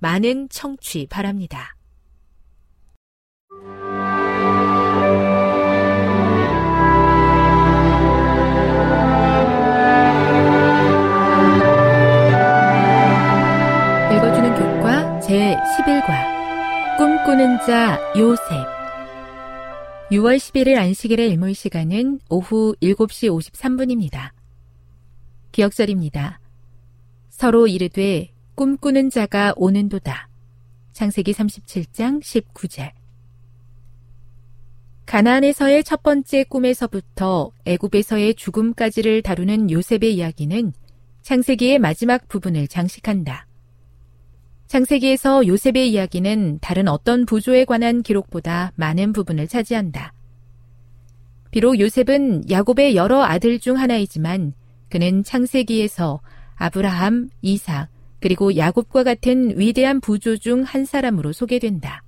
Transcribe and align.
많은 0.00 0.48
청취 0.48 1.06
바랍니다. 1.08 1.76
읽어주는 14.10 14.54
교과 14.54 15.20
제11과 15.20 16.96
꿈꾸는 16.96 17.58
자 17.66 18.00
요셉 18.16 18.40
6월 20.10 20.38
11일 20.38 20.76
안식일의 20.76 21.30
일몰 21.30 21.54
시간은 21.54 22.20
오후 22.30 22.74
7시 22.82 23.52
53분입니다. 23.52 24.30
기억절입니다. 25.52 26.40
서로 27.28 27.66
이르되 27.66 28.32
꿈꾸는 28.60 29.08
자가 29.08 29.54
오는도다. 29.56 30.28
창세기 30.92 31.32
37장 31.32 32.20
19절. 32.20 32.90
가나안에서의 35.06 35.82
첫 35.82 36.02
번째 36.02 36.44
꿈에서부터 36.44 37.52
애굽에서의 37.64 38.34
죽음까지를 38.34 39.22
다루는 39.22 39.70
요셉의 39.70 40.14
이야기는 40.14 40.74
창세기의 41.22 41.78
마지막 41.78 42.28
부분을 42.28 42.68
장식한다. 42.68 43.46
창세기에서 44.66 45.46
요셉의 45.46 45.90
이야기는 45.90 46.58
다른 46.60 46.88
어떤 46.88 47.24
부조에 47.24 47.64
관한 47.64 48.02
기록보다 48.02 48.72
많은 48.76 49.14
부분을 49.14 49.48
차지한다. 49.48 50.12
비록 51.50 51.80
요셉은 51.80 52.50
야곱의 52.50 52.94
여러 52.94 53.22
아들 53.22 53.58
중 53.58 53.78
하나이지만 53.78 54.52
그는 54.90 55.24
창세기에서 55.24 56.20
아브라함, 56.56 57.30
이삭, 57.40 57.88
그리고 58.20 58.56
야곱과 58.56 59.02
같은 59.02 59.58
위대한 59.58 60.00
부조 60.00 60.36
중 60.36 60.62
한 60.62 60.84
사람으로 60.84 61.32
소개된다. 61.32 62.02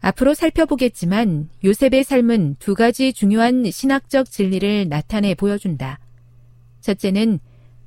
앞으로 0.00 0.34
살펴보겠지만 0.34 1.48
요셉의 1.64 2.04
삶은 2.04 2.56
두 2.58 2.74
가지 2.74 3.12
중요한 3.12 3.70
신학적 3.70 4.30
진리를 4.30 4.88
나타내 4.88 5.34
보여준다. 5.34 5.98
첫째는 6.80 7.40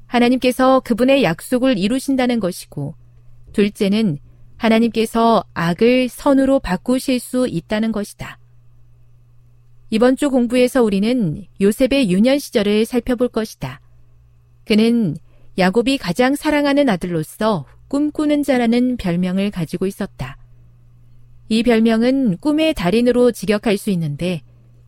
하나님께서 0.08 0.82
그분의 0.82 1.24
약속을 1.24 1.78
이루신다는 1.78 2.40
것이고, 2.40 2.96
둘째는 3.54 4.18
하나님께서 4.58 5.44
악을 5.54 6.10
선으로 6.10 6.60
바꾸실 6.60 7.20
수 7.20 7.48
있다는 7.48 7.92
것이다. 7.92 8.38
이번 9.90 10.16
주 10.16 10.30
공부에서 10.30 10.84
우리는 10.84 11.46
요셉의 11.60 12.12
유년 12.12 12.40
시절을 12.40 12.86
살펴볼 12.86 13.30
것이다. 13.30 13.82
그는 14.66 15.18
야곱이 15.58 15.98
가장 15.98 16.36
사랑하는 16.36 16.90
아들로서 16.90 17.66
꿈꾸는 17.88 18.44
자라는 18.44 18.98
별명을 18.98 19.52
가지고 19.52 19.86
있었다. 19.86 20.38
이 21.50 21.64
별명은 21.64 22.38
꿈의 22.38 22.74
달인으로 22.74 23.32
직역할 23.32 23.78
수 23.78 23.90
있는데 23.90 24.42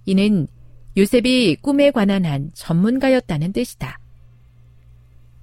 이는 0.05 0.47
요셉이 0.95 1.57
꿈에 1.61 1.91
관한 1.91 2.25
한 2.25 2.51
전문가였다는 2.53 3.51
뜻이다. 3.51 3.99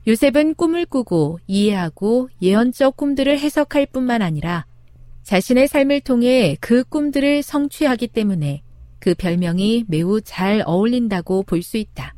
요셉은 0.07 0.55
꿈을 0.55 0.87
꾸고 0.87 1.39
이해하고 1.47 2.31
예언적 2.41 2.97
꿈들을 2.97 3.39
해석할 3.39 3.87
뿐만 3.87 4.23
아니라 4.23 4.65
자신의 5.23 5.69
삶을 5.69 6.01
통해 6.01 6.57
그 6.61 6.83
꿈들을 6.85 7.43
성취하기 7.43 8.09
때문에 8.09 8.63
그 8.99 9.15
별명이 9.15 9.85
매우 9.89 10.21
잘 10.23 10.63
어울린다고 10.65 11.43
볼 11.43 11.63
수 11.63 11.77
있다. 11.77 12.15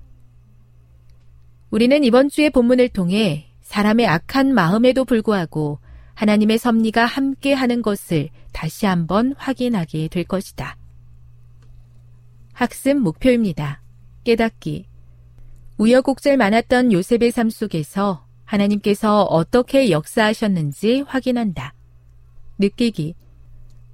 우리는 1.72 2.04
이번 2.04 2.28
주의 2.28 2.50
본문을 2.50 2.90
통해 2.90 3.46
사람의 3.62 4.06
악한 4.06 4.52
마음에도 4.52 5.06
불구하고 5.06 5.78
하나님의 6.12 6.58
섭리가 6.58 7.06
함께 7.06 7.54
하는 7.54 7.80
것을 7.80 8.28
다시 8.52 8.84
한번 8.84 9.32
확인하게 9.38 10.08
될 10.08 10.24
것이다. 10.24 10.76
학습 12.52 12.98
목표입니다. 12.98 13.80
깨닫기. 14.24 14.86
우여곡절 15.78 16.36
많았던 16.36 16.92
요셉의 16.92 17.30
삶 17.30 17.48
속에서 17.48 18.26
하나님께서 18.44 19.22
어떻게 19.22 19.90
역사하셨는지 19.90 21.04
확인한다. 21.06 21.72
느끼기. 22.58 23.14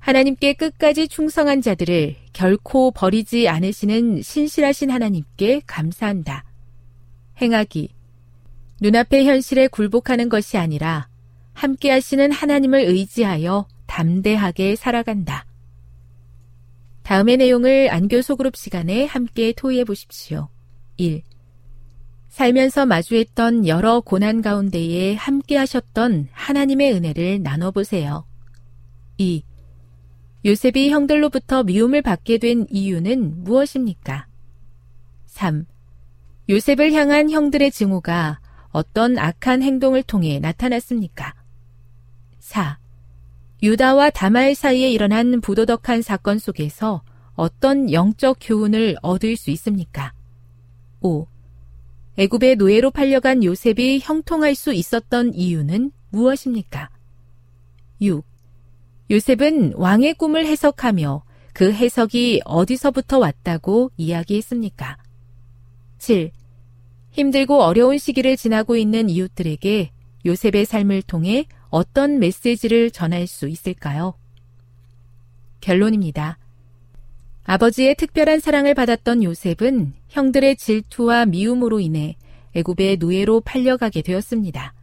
하나님께 0.01 0.55
끝까지 0.55 1.07
충성한 1.07 1.63
자들을 1.63 2.17
결코 2.33 2.91
버리지 2.91 3.49
않으시는 3.49 4.23
신실하신 4.23 4.91
하나님께 4.91 5.63
감사한다. 5.65 6.48
행하기. 7.41 7.95
눈앞의 8.81 9.27
현실에 9.27 9.69
굴복하는 9.69 10.29
것이 10.29 10.57
아니라 10.57 11.09
함께 11.53 11.91
하시는 11.91 12.31
하나님을 12.31 12.81
의지하여 12.81 13.67
담대하게 13.87 14.77
살아간다. 14.77 15.47
다음의 17.03 17.39
내용을 17.39 17.89
안교 17.91 18.23
소 18.23 18.37
그룹 18.37 18.55
시간에 18.57 19.07
함께 19.07 19.53
토의해 19.53 19.85
보십시오. 19.85 20.49
1. 20.99 21.23
살면서 22.29 22.87
마주했던 22.87 23.67
여러 23.67 24.01
고난 24.01 24.43
가운데에 24.43 25.15
함께 25.15 25.57
하셨던 25.57 26.29
하나님의 26.33 26.93
은혜를 26.93 27.43
나눠보세요. 27.43 28.27
2. 29.17 29.43
요셉이 30.45 30.91
형들로부터 30.91 31.65
미움을 31.65 32.03
받게 32.03 32.39
된 32.39 32.67
이유는 32.71 33.43
무엇입니까? 33.43 34.27
3. 35.27 35.67
요셉을 36.49 36.95
향한 36.95 37.31
형들의 37.31 37.71
증오가 37.71 38.41
어떤 38.71 39.19
악한 39.19 39.63
행동을 39.63 40.03
통해 40.03 40.39
나타났습니까? 40.39 41.35
4. 42.39 42.79
유다와 43.63 44.11
다말 44.11 44.55
사이에 44.55 44.91
일어난 44.91 45.43
부도덕한 45.43 46.01
사건 46.01 46.39
속에서 46.39 47.03
어떤 47.35 47.93
영적 47.93 48.39
교훈을 48.41 48.97
얻을 49.03 49.37
수 49.37 49.51
있습니까? 49.51 50.15
5. 51.01 51.27
애굽의 52.17 52.57
노예로 52.57 52.93
팔려간 52.93 53.45
요셉이 53.45 54.01
형통할 54.03 54.55
수 54.55 54.73
있었던 54.73 55.35
이유는 55.35 55.93
무엇입니까? 56.09 56.89
6. 58.01 58.25
요셉은 59.11 59.75
왕의 59.75 60.15
꿈을 60.15 60.47
해석하며 60.47 61.25
그 61.53 61.73
해석이 61.73 62.41
어디서부터 62.45 63.19
왔다고 63.19 63.91
이야기했습니까? 63.99 64.97
7. 65.99 66.31
힘들고 67.11 67.63
어려운 67.63 67.99
시기를 67.99 68.37
지나고 68.37 68.77
있는 68.77 69.09
이웃들에게 69.09 69.91
요셉의 70.27 70.65
삶을 70.65 71.03
통해 71.03 71.47
어떤 71.71 72.19
메시지를 72.19 72.91
전할 72.91 73.27
수 73.27 73.49
있을까요? 73.49 74.15
결론입니다. 75.61 76.39
아버지의 77.45 77.95
특별한 77.95 78.41
사랑을 78.41 78.75
받았던 78.75 79.25
요셉은 79.25 79.95
형들의 80.09 80.57
질투와 80.57 81.27
미움으로 81.27 81.81
인해 81.81 82.17
애굽의 82.55 82.99
노예로 82.99 83.41
팔려가게 83.41 84.03
되었습니다. 84.03 84.75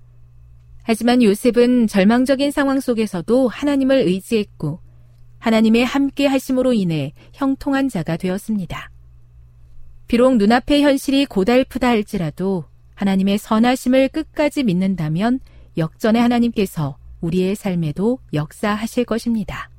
하지만 0.83 1.21
요셉은 1.21 1.88
절망적인 1.88 2.51
상황 2.51 2.80
속에서도 2.80 3.48
하나님을 3.48 3.98
의지했고 3.98 4.80
하나님의 5.39 5.86
함께 5.86 6.25
하심으로 6.25 6.74
인해 6.74 7.13
형통한 7.33 7.89
자가 7.89 8.18
되었습니다. 8.18 8.89
비록 10.07 10.38
눈앞의 10.38 10.84
현실이 10.84 11.25
고달프다 11.25 11.88
할지라도 11.88 12.66
하나님의 12.94 13.38
선하심을 13.38 14.10
끝까지 14.10 14.63
믿는다면 14.63 15.40
역전의 15.78 16.22
하나님께서 16.22 16.98
우리의 17.22 17.56
삶에도 17.56 18.19
역사하실 18.34 19.06
것입니다. 19.06 19.69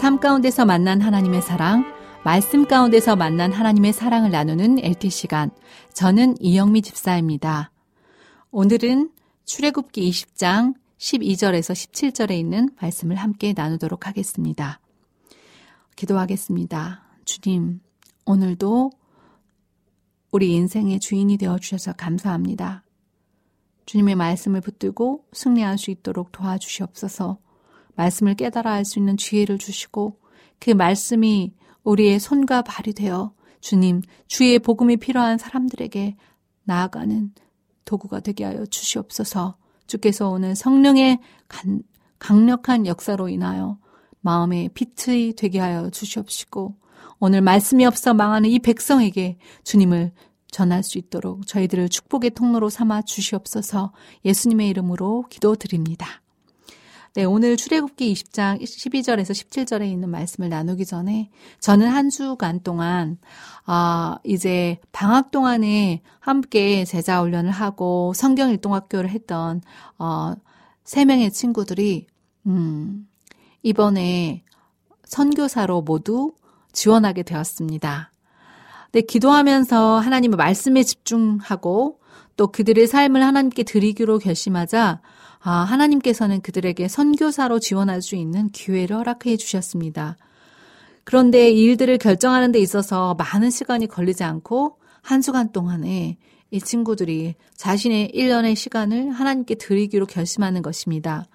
삶 0.00 0.18
가운데서 0.18 0.64
만난 0.64 1.02
하나님의 1.02 1.42
사랑, 1.42 1.84
말씀 2.24 2.66
가운데서 2.66 3.16
만난 3.16 3.52
하나님의 3.52 3.92
사랑을 3.92 4.30
나누는 4.30 4.78
LT 4.78 5.10
시간. 5.10 5.50
저는 5.92 6.36
이영미 6.40 6.80
집사입니다. 6.80 7.70
오늘은 8.50 9.10
출애굽기 9.44 10.10
20장 10.10 10.72
12절에서 10.96 11.74
17절에 11.74 12.30
있는 12.30 12.70
말씀을 12.80 13.16
함께 13.16 13.52
나누도록 13.54 14.06
하겠습니다. 14.06 14.80
기도하겠습니다. 15.96 17.02
주님, 17.26 17.80
오늘도 18.24 18.92
우리 20.32 20.54
인생의 20.54 21.00
주인이 21.00 21.36
되어 21.36 21.58
주셔서 21.58 21.92
감사합니다. 21.92 22.84
주님의 23.84 24.14
말씀을 24.14 24.62
붙들고 24.62 25.26
승리할 25.34 25.76
수 25.76 25.90
있도록 25.90 26.32
도와주시옵소서. 26.32 27.49
말씀을 28.00 28.34
깨달아 28.34 28.72
알수 28.72 28.98
있는 28.98 29.16
지혜를 29.16 29.58
주시고 29.58 30.18
그 30.58 30.70
말씀이 30.70 31.52
우리의 31.84 32.18
손과 32.18 32.62
발이 32.62 32.94
되어 32.94 33.32
주님 33.60 34.02
주의 34.26 34.58
복음이 34.58 34.96
필요한 34.96 35.36
사람들에게 35.36 36.16
나아가는 36.64 37.32
도구가 37.84 38.20
되게 38.20 38.44
하여 38.44 38.64
주시옵소서. 38.64 39.56
주께서 39.86 40.28
오늘 40.30 40.54
성령의 40.54 41.18
간, 41.48 41.82
강력한 42.18 42.86
역사로 42.86 43.28
인하여 43.28 43.78
마음의 44.20 44.70
빛이 44.74 45.34
되게 45.34 45.58
하여 45.58 45.90
주시옵시고 45.90 46.76
오늘 47.18 47.40
말씀이 47.42 47.84
없어 47.84 48.14
망하는 48.14 48.48
이 48.48 48.58
백성에게 48.60 49.38
주님을 49.64 50.12
전할 50.50 50.82
수 50.82 50.98
있도록 50.98 51.46
저희들을 51.46 51.88
축복의 51.88 52.30
통로로 52.30 52.70
삼아 52.70 53.02
주시옵소서 53.02 53.92
예수님의 54.24 54.68
이름으로 54.68 55.26
기도드립니다. 55.28 56.22
네, 57.14 57.24
오늘 57.24 57.56
출애굽기 57.56 58.12
20장 58.12 58.62
12절에서 58.62 59.32
17절에 59.32 59.90
있는 59.90 60.10
말씀을 60.10 60.48
나누기 60.48 60.86
전에 60.86 61.28
저는 61.58 61.88
한 61.88 62.08
주간 62.08 62.60
동안 62.60 63.18
아, 63.66 64.18
이제 64.22 64.78
방학 64.92 65.32
동안에 65.32 66.02
함께 66.20 66.84
제자 66.84 67.20
훈련을 67.20 67.50
하고 67.50 68.12
성경 68.14 68.50
일동 68.50 68.74
학교를 68.74 69.10
했던 69.10 69.60
어, 69.98 70.34
세 70.84 71.04
명의 71.04 71.32
친구들이 71.32 72.06
음, 72.46 73.08
이번에 73.64 74.44
선교사로 75.02 75.82
모두 75.82 76.34
지원하게 76.70 77.24
되었습니다. 77.24 78.12
네, 78.92 79.00
기도하면서 79.00 79.98
하나님의 79.98 80.36
말씀에 80.36 80.84
집중하고 80.84 81.98
또 82.36 82.46
그들의 82.46 82.86
삶을 82.86 83.24
하나님께 83.24 83.64
드리기로 83.64 84.18
결심하자 84.20 85.00
아, 85.42 85.50
하나님께서는 85.50 86.42
그들에게 86.42 86.86
선교사로 86.88 87.60
지원할 87.60 88.02
수 88.02 88.14
있는 88.14 88.50
기회를 88.50 88.96
허락해 88.96 89.36
주셨습니다. 89.36 90.16
그런데 91.04 91.50
이 91.50 91.62
일들을 91.62 91.98
결정하는 91.98 92.52
데 92.52 92.58
있어서 92.58 93.14
많은 93.14 93.50
시간이 93.50 93.86
걸리지 93.86 94.22
않고 94.22 94.76
한 95.02 95.22
주간 95.22 95.50
동안에 95.50 96.18
이 96.50 96.60
친구들이 96.60 97.34
자신의 97.56 98.12
1년의 98.14 98.54
시간을 98.54 99.10
하나님께 99.10 99.54
드리기로 99.54 100.06
결심하는 100.06 100.62
것입니다. 100.62 101.26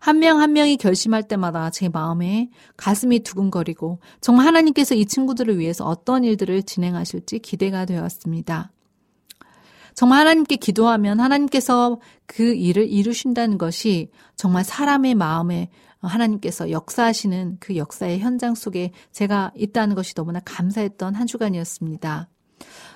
한 0.00 0.20
명한 0.20 0.42
한 0.42 0.52
명이 0.52 0.76
결심할 0.76 1.24
때마다 1.24 1.70
제 1.70 1.88
마음에 1.88 2.50
가슴이 2.76 3.20
두근거리고 3.20 3.98
정말 4.20 4.46
하나님께서 4.46 4.94
이 4.94 5.04
친구들을 5.04 5.58
위해서 5.58 5.84
어떤 5.84 6.22
일들을 6.22 6.62
진행하실지 6.62 7.40
기대가 7.40 7.84
되었습니다. 7.84 8.70
정말 9.98 10.20
하나님께 10.20 10.54
기도하면 10.54 11.18
하나님께서 11.18 11.98
그 12.26 12.54
일을 12.54 12.88
이루신다는 12.88 13.58
것이 13.58 14.12
정말 14.36 14.62
사람의 14.62 15.16
마음에 15.16 15.70
하나님께서 15.98 16.70
역사하시는 16.70 17.56
그 17.58 17.74
역사의 17.74 18.20
현장 18.20 18.54
속에 18.54 18.92
제가 19.10 19.50
있다는 19.56 19.96
것이 19.96 20.14
너무나 20.14 20.38
감사했던 20.44 21.16
한 21.16 21.26
주간이었습니다. 21.26 22.28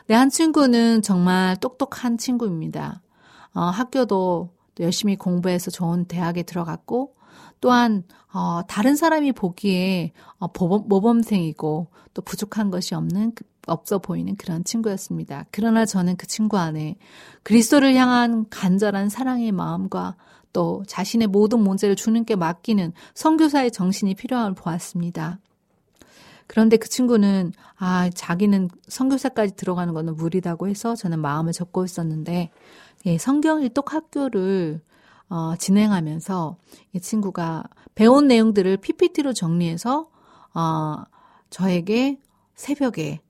내 0.07 0.15
한 0.15 0.31
친구는 0.31 1.03
정말 1.03 1.57
똑똑한 1.57 2.19
친구입니다. 2.19 3.03
어, 3.53 3.63
학교도 3.63 4.51
열심히 4.79 5.17
공부해서 5.17 5.73
좋은 5.73 6.05
대학에 6.05 6.45
들어갔고 6.45 7.17
또한 7.61 8.05
어, 8.33 8.61
다른 8.69 8.95
사람이 8.95 9.33
보기에 9.33 10.13
어, 10.39 10.47
모범생이고 10.57 11.89
또 12.15 12.23
부족한 12.23 12.71
것이 12.71 12.95
없는 12.95 13.33
그 13.35 13.43
없어 13.67 13.99
보이는 13.99 14.37
그런 14.37 14.65
친구였습니다. 14.65 15.47
그러나 15.51 15.85
저는 15.85 16.17
그 16.17 16.27
친구 16.27 16.59
안에 16.59 16.97
그리스도를 17.43 17.95
향한 17.95 18.47
간절한 18.51 19.09
사랑의 19.09 19.53
마음과 19.53 20.17
또 20.53 20.83
자신의 20.87 21.29
모든 21.29 21.61
문제를 21.61 21.97
주님께 21.97 22.37
맡기는 22.37 22.93
선교사의 23.15 23.71
정신이 23.71 24.15
필요함을 24.15 24.55
보았습니다. 24.55 25.39
그런데 26.47 26.77
그 26.77 26.89
친구는 26.89 27.53
아 27.77 28.11
자기는 28.11 28.69
선교사까지 28.89 29.57
들어가는 29.57 29.95
것은 29.95 30.17
무리다고 30.17 30.69
해서 30.69 30.95
저는 30.95 31.21
마음을 31.21 31.53
접고 31.53 31.85
있었는데 31.85 32.51
예, 33.07 33.19
성경 33.19 33.63
일독 33.63 33.95
학교를 33.95 34.83
어, 35.29 35.57
진행하면서 35.57 36.57
이 36.93 37.01
친구가 37.01 37.65
배운 37.95 38.29
내용들을 38.29 38.77
PPT로 38.77 39.33
정리해서 39.33 40.11
어, 40.53 41.05
저에게 41.49 42.21
새벽에 42.55 43.21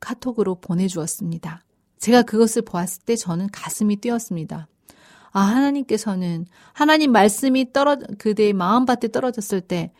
카톡으로 0.00 0.56
보내주었습니다. 0.56 1.64
제가 1.98 2.22
그것을 2.22 2.62
보았을 2.62 3.02
때 3.04 3.16
저는 3.16 3.48
가슴이 3.52 3.96
뛰었습니다. 3.96 4.66
아, 5.32 5.40
하나님께서는 5.40 6.46
하나님 6.72 7.12
말씀이 7.12 7.72
떨어, 7.72 7.96
그대의 8.18 8.52
마음밭에 8.52 9.08
떨어졌을 9.12 9.60
때 9.60 9.92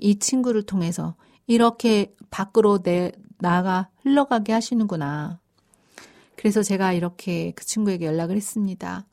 이 0.00 0.18
친구를 0.18 0.62
통해서 0.62 1.14
이렇게 1.46 2.14
밖으로 2.30 2.78
내, 2.82 3.12
나가 3.38 3.88
흘러가게 4.02 4.52
하시는구나. 4.52 5.38
그래서 6.36 6.62
제가 6.62 6.92
이렇게 6.92 7.52
그 7.52 7.64
친구에게 7.64 8.06
연락을 8.06 8.36
했습니다. 8.36 9.06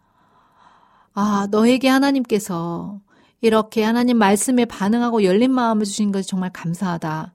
아, 1.13 1.47
너에게 1.49 1.87
하나님께서 1.87 2.99
이렇게 3.41 3.83
하나님 3.83 4.17
말씀에 4.17 4.65
반응하고 4.65 5.23
열린 5.23 5.51
마음을 5.51 5.85
주신 5.85 6.11
것이 6.11 6.27
정말 6.27 6.51
감사하다. 6.51 7.33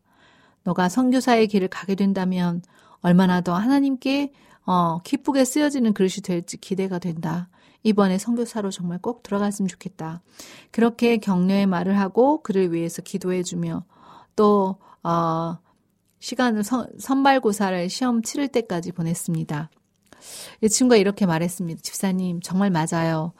너가 0.64 0.88
선교사의 0.88 1.48
길을 1.48 1.68
가게 1.68 1.94
된다면 1.94 2.62
얼마나 3.00 3.40
더 3.40 3.54
하나님께 3.54 4.32
어, 4.66 5.00
기쁘게 5.02 5.44
쓰여지는 5.44 5.94
그릇이 5.94 6.16
될지 6.22 6.56
기대가 6.56 6.98
된다. 6.98 7.48
이번에 7.82 8.18
선교사로 8.18 8.70
정말 8.70 8.98
꼭 8.98 9.22
들어갔으면 9.22 9.68
좋겠다. 9.68 10.22
그렇게 10.70 11.16
격려의 11.16 11.66
말을 11.66 11.98
하고 11.98 12.42
그를 12.42 12.72
위해서 12.72 13.00
기도해주며 13.02 13.84
또 14.36 14.76
어, 15.02 15.58
시간을 16.18 16.62
선, 16.62 16.86
선발고사를 16.98 17.88
시험 17.88 18.22
치를 18.22 18.48
때까지 18.48 18.92
보냈습니다. 18.92 19.70
이 20.60 20.68
친구가 20.68 20.96
이렇게 20.96 21.24
말했습니다. 21.24 21.80
집사님, 21.80 22.40
정말 22.42 22.70
맞아요. 22.70 23.32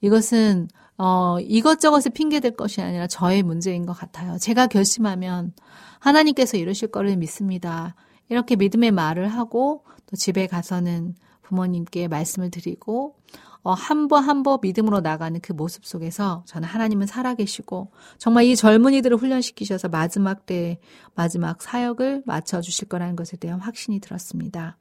이것은, 0.00 0.68
어, 0.98 1.38
이것저것을 1.40 2.10
핑계댈 2.10 2.56
것이 2.56 2.82
아니라 2.82 3.06
저의 3.06 3.44
문제인 3.44 3.86
것 3.86 3.92
같아요. 3.92 4.36
제가 4.38 4.66
결심하면 4.66 5.52
하나님께서 6.00 6.56
이루실 6.56 6.88
거를 6.88 7.16
믿습니다. 7.16 7.94
이렇게 8.28 8.56
믿음의 8.56 8.90
말을 8.92 9.28
하고 9.28 9.84
또 10.06 10.16
집에 10.16 10.46
가서는 10.46 11.14
부모님께 11.42 12.08
말씀을 12.08 12.50
드리고 12.50 13.16
어, 13.62 13.72
한번 13.72 14.24
한 14.24 14.42
번 14.42 14.58
믿음으로 14.60 15.00
나가는 15.00 15.40
그 15.40 15.52
모습 15.54 15.86
속에서 15.86 16.44
저는 16.46 16.68
하나님은 16.68 17.06
살아계시고 17.06 17.92
정말 18.18 18.44
이 18.44 18.56
젊은이들을 18.56 19.16
훈련시키셔서 19.16 19.88
마지막 19.88 20.44
때 20.44 20.78
마지막 21.14 21.62
사역을 21.62 22.24
맞춰 22.26 22.60
주실 22.60 22.88
거라는 22.88 23.16
것에 23.16 23.38
대한 23.38 23.60
확신이 23.60 24.00
들었습니다. 24.00 24.76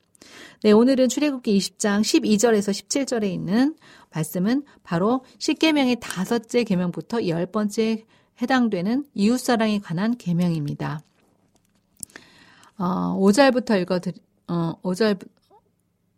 네, 0.64 0.72
오늘은 0.72 1.10
출애굽기 1.10 1.58
20장 1.58 2.02
12절에서 2.02 2.72
17절에 2.72 3.24
있는 3.26 3.76
말씀은 4.14 4.64
바로 4.84 5.24
십계명의 5.40 5.98
다섯째 6.02 6.64
계명부터 6.66 7.28
열 7.28 7.46
번째 7.46 8.06
해당되는 8.42 9.06
이웃사랑에 9.14 9.80
관한 9.80 10.18
계명입니다. 10.18 11.02
어, 12.78 13.18
5절부터 13.20 13.82
읽어 13.82 14.00
드리, 14.00 14.20
어, 14.48 14.74
5절 14.82 15.20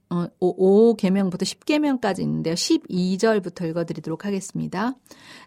어, 0.10 0.28
5, 0.40 0.96
계명부터 0.96 1.44
10계명까지 1.46 2.20
있는데요. 2.20 2.54
12절부터 2.54 3.68
읽어드리도록 3.70 4.26
하겠습니다. 4.26 4.94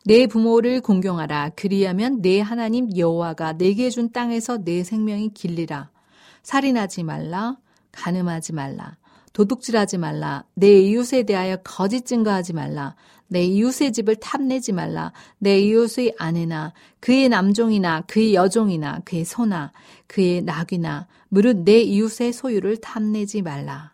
내 0.05 0.27
부모를 0.27 0.81
공경하라. 0.81 1.50
그리하면 1.50 2.21
내 2.21 2.41
하나님 2.41 2.95
여호와가 2.97 3.53
내게 3.53 3.88
준 3.88 4.11
땅에서 4.11 4.59
내 4.65 4.83
생명이 4.83 5.31
길리라. 5.33 5.91
살인하지 6.43 7.05
말라. 7.05 7.57
가늠하지 7.93 8.53
말라. 8.53 8.97
도둑질하지 9.33 9.99
말라. 9.99 10.45
내 10.55 10.81
이웃에 10.81 11.23
대하여 11.23 11.59
거짓 11.59 12.05
증거하지 12.05 12.53
말라. 12.53 12.97
내 13.28 13.44
이웃의 13.44 13.92
집을 13.92 14.16
탐내지 14.16 14.73
말라. 14.73 15.12
내 15.38 15.61
이웃의 15.61 16.14
아내나 16.18 16.73
그의 17.00 17.28
남종이나 17.28 18.02
그의 18.02 18.35
여종이나 18.35 19.00
그의 19.04 19.25
소나 19.25 19.73
그의 20.06 20.42
낙이나 20.42 21.06
무릇 21.28 21.58
내 21.58 21.80
이웃의 21.80 22.32
소유를 22.32 22.78
탐내지 22.78 23.42
말라. 23.42 23.92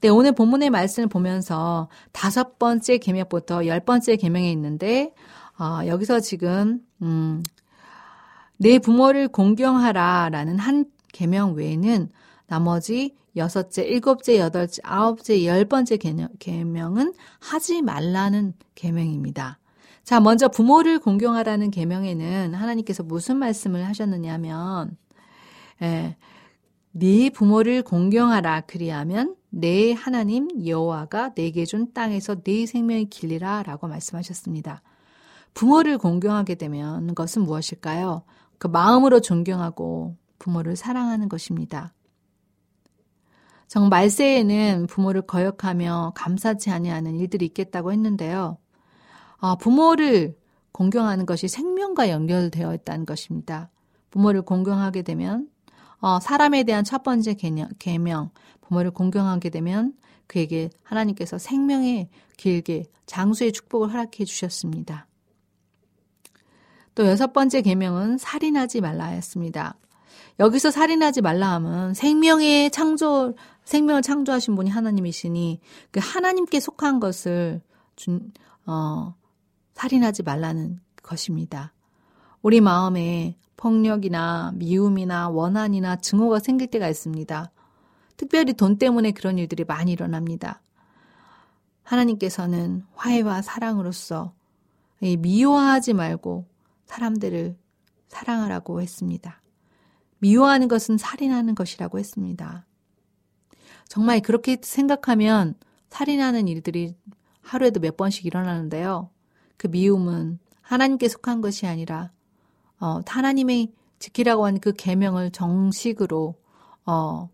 네, 0.00 0.08
오늘 0.08 0.32
본문의 0.32 0.70
말씀을 0.70 1.08
보면서 1.08 1.88
다섯 2.10 2.58
번째 2.58 2.98
계명부터 2.98 3.66
열 3.66 3.80
번째 3.80 4.16
계명에 4.16 4.50
있는데 4.52 5.14
어, 5.58 5.86
여기서 5.86 6.20
지금 6.20 6.80
음, 7.02 7.42
내 8.58 8.78
부모를 8.78 9.28
공경하라라는 9.28 10.58
한 10.58 10.86
계명 11.12 11.54
외에는 11.54 12.10
나머지 12.46 13.14
여섯째, 13.36 13.82
일곱째, 13.82 14.38
여덟째, 14.38 14.82
아홉째, 14.84 15.44
열 15.46 15.64
번째 15.64 15.96
계명은 16.38 17.14
하지 17.40 17.82
말라는 17.82 18.54
계명입니다. 18.74 19.58
자, 20.04 20.20
먼저 20.20 20.48
부모를 20.48 20.98
공경하라는 20.98 21.70
계명에는 21.70 22.54
하나님께서 22.54 23.02
무슨 23.02 23.36
말씀을 23.36 23.86
하셨느냐면, 23.86 24.96
예, 25.80 26.16
네 26.90 27.30
부모를 27.30 27.82
공경하라 27.82 28.62
그리하면 28.62 29.34
내 29.48 29.92
하나님 29.92 30.48
여호와가 30.66 31.34
내게 31.34 31.64
준 31.64 31.92
땅에서 31.92 32.42
네 32.42 32.66
생명이 32.66 33.06
길리라라고 33.06 33.88
말씀하셨습니다. 33.88 34.82
부모를 35.54 35.98
공경하게 35.98 36.56
되면 36.56 37.06
그것은 37.08 37.42
무엇일까요? 37.42 38.24
그 38.58 38.66
마음으로 38.66 39.20
존경하고 39.20 40.16
부모를 40.38 40.76
사랑하는 40.76 41.28
것입니다. 41.28 41.92
정 43.72 43.88
말세에는 43.88 44.86
부모를 44.86 45.22
거역하며 45.22 46.12
감사치 46.14 46.70
아니하는 46.70 47.16
일들이 47.16 47.46
있겠다고 47.46 47.90
했는데요. 47.90 48.58
아, 49.38 49.54
부모를 49.54 50.36
공경하는 50.72 51.24
것이 51.24 51.48
생명과 51.48 52.10
연결되어 52.10 52.74
있다는 52.74 53.06
것입니다. 53.06 53.70
부모를 54.10 54.42
공경하게 54.42 55.00
되면 55.00 55.48
어, 56.00 56.20
사람에 56.20 56.64
대한 56.64 56.84
첫 56.84 57.02
번째 57.02 57.32
개념, 57.32 57.70
계명, 57.78 58.28
부모를 58.60 58.90
공경하게 58.90 59.48
되면 59.48 59.94
그에게 60.26 60.68
하나님께서 60.82 61.38
생명의 61.38 62.10
길게 62.36 62.84
장수의 63.06 63.52
축복을 63.52 63.90
허락해 63.90 64.26
주셨습니다. 64.26 65.06
또 66.94 67.06
여섯 67.06 67.32
번째 67.32 67.62
계명은 67.62 68.18
살인하지 68.18 68.82
말라였습니다. 68.82 69.78
여기서 70.40 70.70
살인하지 70.70 71.20
말라 71.20 71.52
함은 71.52 71.94
생명의 71.94 72.70
창조 72.70 73.34
생명을 73.64 74.02
창조하신 74.02 74.54
분이 74.56 74.70
하나님이시니 74.70 75.60
그 75.90 76.00
하나님께 76.02 76.60
속한 76.60 77.00
것을 77.00 77.62
준, 77.96 78.32
어, 78.66 79.14
살인하지 79.74 80.22
말라는 80.22 80.80
것입니다. 81.02 81.72
우리 82.42 82.60
마음에 82.60 83.36
폭력이나 83.56 84.52
미움이나 84.56 85.28
원한이나 85.28 85.96
증오가 85.96 86.38
생길 86.40 86.66
때가 86.68 86.88
있습니다. 86.88 87.52
특별히 88.16 88.52
돈 88.52 88.78
때문에 88.78 89.12
그런 89.12 89.38
일들이 89.38 89.64
많이 89.64 89.92
일어납니다. 89.92 90.60
하나님께서는 91.84 92.84
화해와 92.94 93.42
사랑으로서 93.42 94.34
미워하지 95.00 95.94
말고 95.94 96.46
사람들을 96.86 97.56
사랑하라고 98.08 98.80
했습니다. 98.80 99.42
미워하는 100.18 100.68
것은 100.68 100.98
살인하는 100.98 101.54
것이라고 101.54 101.98
했습니다. 101.98 102.66
정말 103.92 104.20
그렇게 104.20 104.56
생각하면 104.62 105.54
살인하는 105.90 106.48
일들이 106.48 106.96
하루에도 107.42 107.78
몇 107.78 107.98
번씩 107.98 108.24
일어나는데요. 108.24 109.10
그 109.58 109.66
미움은 109.66 110.38
하나님께 110.62 111.08
속한 111.08 111.42
것이 111.42 111.66
아니라 111.66 112.10
어, 112.80 113.00
하나님의 113.06 113.70
지키라고 113.98 114.46
한 114.46 114.60
그 114.60 114.72
계명을 114.72 115.30
정식으로 115.32 116.36
어, 116.86 117.28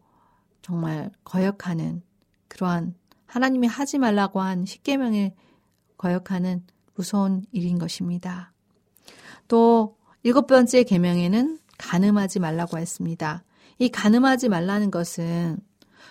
정말 0.61 1.13
거역하는 1.23 2.03
그러한 2.49 2.97
하나님이 3.27 3.69
하지 3.69 3.99
말라고 3.99 4.41
한 4.41 4.67
십계명에 4.67 5.37
거역하는 5.97 6.65
무서운 6.97 7.45
일인 7.53 7.79
것입니다. 7.79 8.53
또 9.47 9.97
일곱 10.25 10.49
번째 10.49 10.83
계명에는 10.83 11.61
가늠하지 11.79 12.41
말라고 12.41 12.79
했습니다. 12.79 13.45
이 13.79 13.89
가늠하지 13.91 14.49
말라는 14.49 14.91
것은 14.91 15.61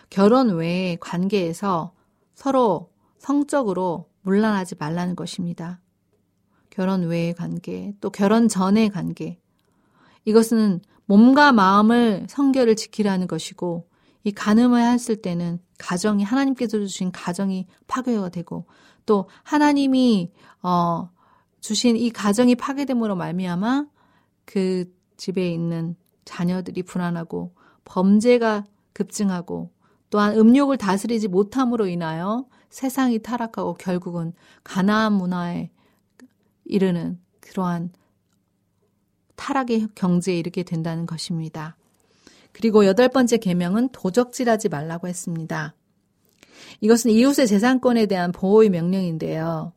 결혼 0.09 0.49
외의 0.49 0.97
관계에서 0.97 1.93
서로 2.33 2.91
성적으로 3.17 4.09
물란하지 4.21 4.75
말라는 4.79 5.15
것입니다. 5.15 5.81
결혼 6.69 7.03
외의 7.03 7.33
관계, 7.33 7.93
또 8.01 8.09
결혼 8.09 8.47
전의 8.47 8.89
관계. 8.89 9.39
이것은 10.25 10.81
몸과 11.05 11.51
마음을 11.51 12.27
성결을 12.29 12.75
지키라는 12.75 13.27
것이고 13.27 13.89
이 14.23 14.31
간음을 14.31 14.81
했을 14.81 15.15
때는 15.15 15.59
가정이 15.77 16.23
하나님께서 16.23 16.77
주신 16.79 17.11
가정이 17.11 17.65
파괴가 17.87 18.29
되고 18.29 18.65
또 19.05 19.29
하나님이 19.43 20.31
어 20.61 21.09
주신 21.61 21.95
이 21.95 22.09
가정이 22.09 22.55
파괴됨으로 22.55 23.15
말미암아 23.15 23.85
그 24.45 24.93
집에 25.15 25.51
있는 25.51 25.95
자녀들이 26.25 26.83
불안하고 26.83 27.55
범죄가 27.85 28.65
급증하고 28.93 29.71
또한 30.09 30.37
음욕을 30.37 30.77
다스리지 30.77 31.27
못함으로 31.27 31.87
인하여 31.87 32.45
세상이 32.69 33.19
타락하고 33.19 33.75
결국은 33.75 34.33
가나안 34.63 35.13
문화에 35.13 35.69
이르는 36.65 37.19
그러한 37.39 37.91
타락의 39.35 39.89
경지에 39.95 40.37
이르게 40.37 40.63
된다는 40.63 41.05
것입니다. 41.05 41.77
그리고 42.51 42.85
여덟 42.85 43.07
번째 43.07 43.37
계명은 43.37 43.89
도적질하지 43.89 44.69
말라고 44.69 45.07
했습니다. 45.07 45.75
이것은 46.81 47.11
이웃의 47.11 47.47
재산권에 47.47 48.07
대한 48.07 48.31
보호의 48.31 48.69
명령인데요. 48.69 49.73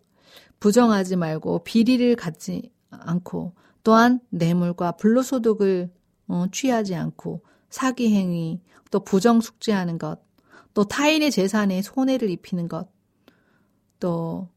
부정하지 0.61 1.17
말고 1.17 1.65
비리를 1.65 2.17
갖지 2.17 2.71
않고 2.91 3.55
또한 3.83 4.21
뇌물과 4.31 4.93
불로소득을 4.93 5.91
어, 6.29 6.47
취하지 6.53 6.95
않고 6.95 7.43
사기 7.71 8.15
행위, 8.15 8.61
또 8.91 9.01
부정 9.01 9.41
숙제하는 9.41 9.99
것, 9.99 10.21
또 10.75 10.85
타인의 10.85 11.31
재산에 11.31 11.83
손해를 11.83 12.31
입히는 12.31 12.69
것, 12.69 12.89
또 13.99 14.49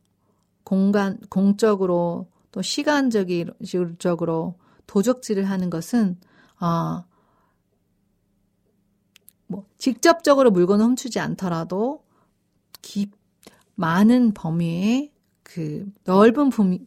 공간, 0.63 1.19
공적으로 1.29 2.29
또 2.51 2.61
시간적으로 2.61 4.55
도적질을 4.87 5.45
하는 5.45 5.69
것은, 5.69 6.19
아, 6.57 7.05
뭐, 9.47 9.65
직접적으로 9.77 10.51
물건을 10.51 10.85
훔치지 10.85 11.19
않더라도, 11.19 12.03
깊, 12.81 13.11
많은 13.75 14.33
범위의 14.33 15.11
그 15.41 15.85
넓은 16.05 16.49
범위, 16.49 16.85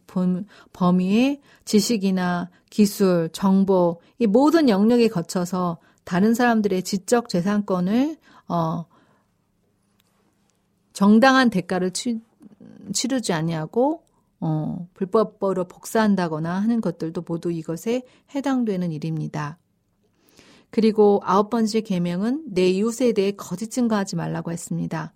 범위의 0.73 1.41
지식이나 1.63 2.49
기술, 2.69 3.29
정보, 3.31 4.01
이 4.19 4.27
모든 4.27 4.67
영역에 4.67 5.07
거쳐서 5.07 5.77
다른 6.07 6.33
사람들의 6.33 6.83
지적 6.83 7.27
재산권을, 7.27 8.15
어, 8.47 8.85
정당한 10.93 11.49
대가를 11.49 11.91
치, 11.91 12.21
치르지 12.93 13.33
아니하고 13.33 14.05
어, 14.39 14.87
불법으로 14.93 15.65
복사한다거나 15.67 16.61
하는 16.61 16.79
것들도 16.79 17.25
모두 17.27 17.51
이것에 17.51 18.03
해당되는 18.33 18.93
일입니다. 18.93 19.57
그리고 20.69 21.19
아홉 21.25 21.49
번째 21.49 21.81
계명은 21.81 22.53
내 22.53 22.69
이웃에 22.69 23.11
대해 23.11 23.31
거짓 23.31 23.69
증거하지 23.69 24.15
말라고 24.15 24.53
했습니다. 24.53 25.13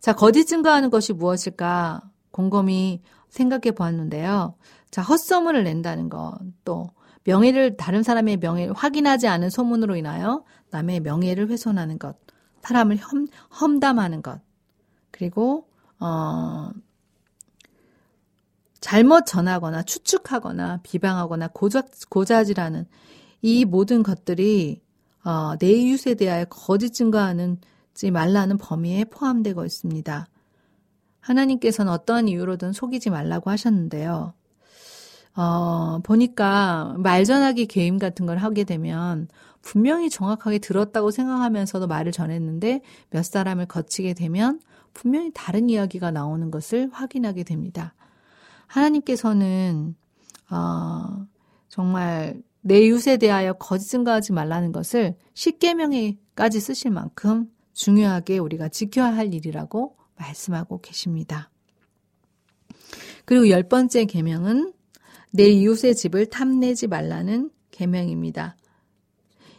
자, 0.00 0.12
거짓 0.12 0.44
증거하는 0.44 0.90
것이 0.90 1.14
무엇일까 1.14 2.02
곰곰이 2.30 3.00
생각해 3.30 3.70
보았는데요. 3.74 4.54
자, 4.90 5.00
헛소문을 5.00 5.64
낸다는 5.64 6.10
것, 6.10 6.38
또 6.66 6.90
명예를 7.26 7.76
다른 7.76 8.02
사람의 8.02 8.38
명예를 8.38 8.74
확인하지 8.74 9.26
않은 9.26 9.50
소문으로 9.50 9.96
인하여 9.96 10.44
남의 10.70 11.00
명예를 11.00 11.48
훼손하는 11.48 11.98
것, 11.98 12.16
사람을 12.62 12.96
험, 12.98 13.26
험담하는 13.60 14.22
것, 14.22 14.40
그리고 15.10 15.68
어 15.98 16.70
잘못 18.80 19.26
전하거나 19.26 19.82
추측하거나 19.82 20.80
비방하거나 20.84 21.48
고자, 21.48 21.82
고자질하는 22.08 22.86
이 23.42 23.64
모든 23.64 24.04
것들이 24.04 24.80
어, 25.24 25.56
내 25.58 25.72
이웃에 25.72 26.14
대하여 26.14 26.44
거짓 26.44 26.90
증거하는지 26.92 28.12
말라는 28.12 28.58
범위에 28.58 29.04
포함되고 29.06 29.64
있습니다. 29.64 30.28
하나님께서는 31.18 31.90
어떠한 31.92 32.28
이유로든 32.28 32.72
속이지 32.72 33.10
말라고 33.10 33.50
하셨는데요. 33.50 34.34
어, 35.36 36.00
보니까 36.02 36.94
말 36.98 37.24
전하기 37.24 37.66
게임 37.66 37.98
같은 37.98 38.24
걸 38.24 38.38
하게 38.38 38.64
되면 38.64 39.28
분명히 39.60 40.08
정확하게 40.08 40.58
들었다고 40.58 41.10
생각하면서도 41.10 41.86
말을 41.86 42.10
전했는데 42.10 42.80
몇 43.10 43.24
사람을 43.24 43.66
거치게 43.66 44.14
되면 44.14 44.60
분명히 44.94 45.30
다른 45.34 45.68
이야기가 45.68 46.10
나오는 46.10 46.50
것을 46.50 46.88
확인하게 46.90 47.44
됩니다. 47.44 47.94
하나님께서는 48.66 49.94
어, 50.50 51.26
정말 51.68 52.42
내 52.62 52.80
이웃에 52.80 53.18
대하여 53.18 53.52
거짓 53.54 53.88
증거하지 53.90 54.32
말라는 54.32 54.72
것을 54.72 55.16
십계명에까지 55.34 56.60
쓰실 56.60 56.90
만큼 56.90 57.50
중요하게 57.74 58.38
우리가 58.38 58.68
지켜야 58.68 59.14
할 59.14 59.34
일이라고 59.34 59.96
말씀하고 60.16 60.80
계십니다. 60.80 61.50
그리고 63.26 63.50
열 63.50 63.64
번째 63.64 64.06
계명은 64.06 64.72
내 65.36 65.48
이웃의 65.48 65.94
집을 65.94 66.26
탐내지 66.26 66.86
말라는 66.86 67.50
계명입니다. 67.70 68.56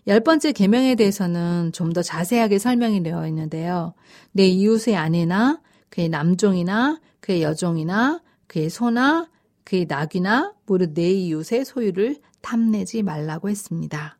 열 0.07 0.21
번째 0.21 0.51
계명에 0.51 0.95
대해서는 0.95 1.71
좀 1.73 1.93
더 1.93 2.01
자세하게 2.01 2.59
설명이 2.59 3.03
되어 3.03 3.27
있는데요. 3.27 3.93
내 4.31 4.47
이웃의 4.47 4.95
아내나 4.95 5.61
그의 5.89 6.09
남종이나 6.09 6.99
그의 7.19 7.43
여종이나 7.43 8.21
그의 8.47 8.69
소나 8.69 9.29
그의 9.63 9.85
낙이나 9.87 10.53
무릇 10.65 10.93
내 10.93 11.11
이웃의 11.11 11.65
소유를 11.65 12.21
탐내지 12.41 13.03
말라고 13.03 13.49
했습니다. 13.49 14.17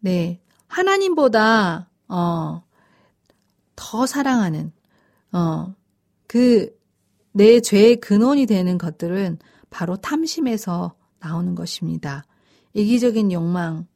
네. 0.00 0.40
하나님보다, 0.68 1.90
어, 2.08 2.62
더 3.74 4.06
사랑하는, 4.06 4.72
어, 5.32 5.74
그, 6.26 6.74
내 7.36 7.60
죄의 7.60 7.96
근원이 7.96 8.46
되는 8.46 8.78
것들은 8.78 9.38
바로 9.68 9.96
탐심에서 9.96 10.94
나오는 11.20 11.54
것입니다. 11.54 12.24
이기적인 12.72 13.30
욕망, 13.30 13.86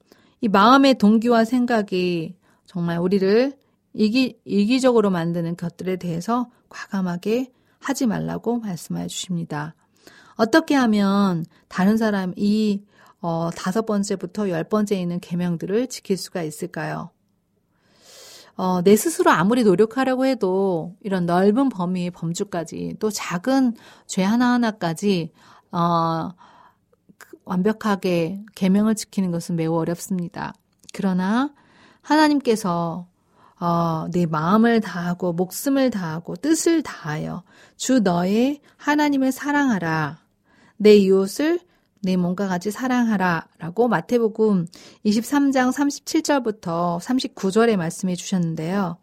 이 0.42 0.49
마음의 0.49 0.99
동기와 0.99 1.47
생각이 1.47 2.37
정말 2.66 2.98
우리를 2.98 3.55
이기, 3.94 4.38
이기적으로 4.44 5.09
만드는 5.09 5.57
것들에 5.57 5.96
대해서 5.96 6.50
과감하게 6.68 7.50
하지 7.79 8.07
말라고 8.07 8.59
말씀해 8.59 9.07
주십니다. 9.07 9.74
어떻게 10.35 10.74
하면 10.74 11.46
다른 11.68 11.96
사람 11.96 12.35
이 12.37 12.83
어, 13.22 13.48
다섯 13.57 13.87
번째부터 13.87 14.50
열 14.50 14.64
번째 14.64 15.00
있는 15.00 15.18
계명들을 15.18 15.87
지킬 15.87 16.18
수가 16.18 16.42
있을까요? 16.42 17.11
어, 18.61 18.83
내 18.83 18.94
스스로 18.94 19.31
아무리 19.31 19.64
노력하려고 19.64 20.27
해도 20.27 20.94
이런 21.01 21.25
넓은 21.25 21.70
범위의 21.70 22.11
범주까지 22.11 22.96
또 22.99 23.09
작은 23.09 23.75
죄 24.07 24.23
하나하나까지 24.23 25.33
어, 25.73 26.29
그 27.16 27.38
완벽하게 27.46 28.44
계명을 28.55 28.96
지키는 28.96 29.31
것은 29.31 29.57
매우 29.57 29.77
어렵습니다. 29.77 30.53
그러나 30.92 31.55
하나님께서 32.03 33.07
어, 33.59 34.07
내 34.12 34.27
마음을 34.27 34.83
다하고 34.83 35.33
목숨을 35.33 35.88
다하고 35.88 36.37
뜻을 36.37 36.83
다하여 36.83 37.44
주 37.79 38.01
너의 38.01 38.61
하나님을 38.77 39.33
사랑하라. 39.33 40.18
내 40.77 40.96
이웃을 40.96 41.61
내 42.03 42.17
몸과 42.17 42.49
같이 42.49 42.71
사랑하라. 42.71 43.47
라고 43.59 43.89
마태복음 43.89 44.67
23장 45.05 45.73
37절부터 45.73 46.99
39절에 47.01 47.77
말씀해 47.77 48.15
주셨는데요. 48.15 48.97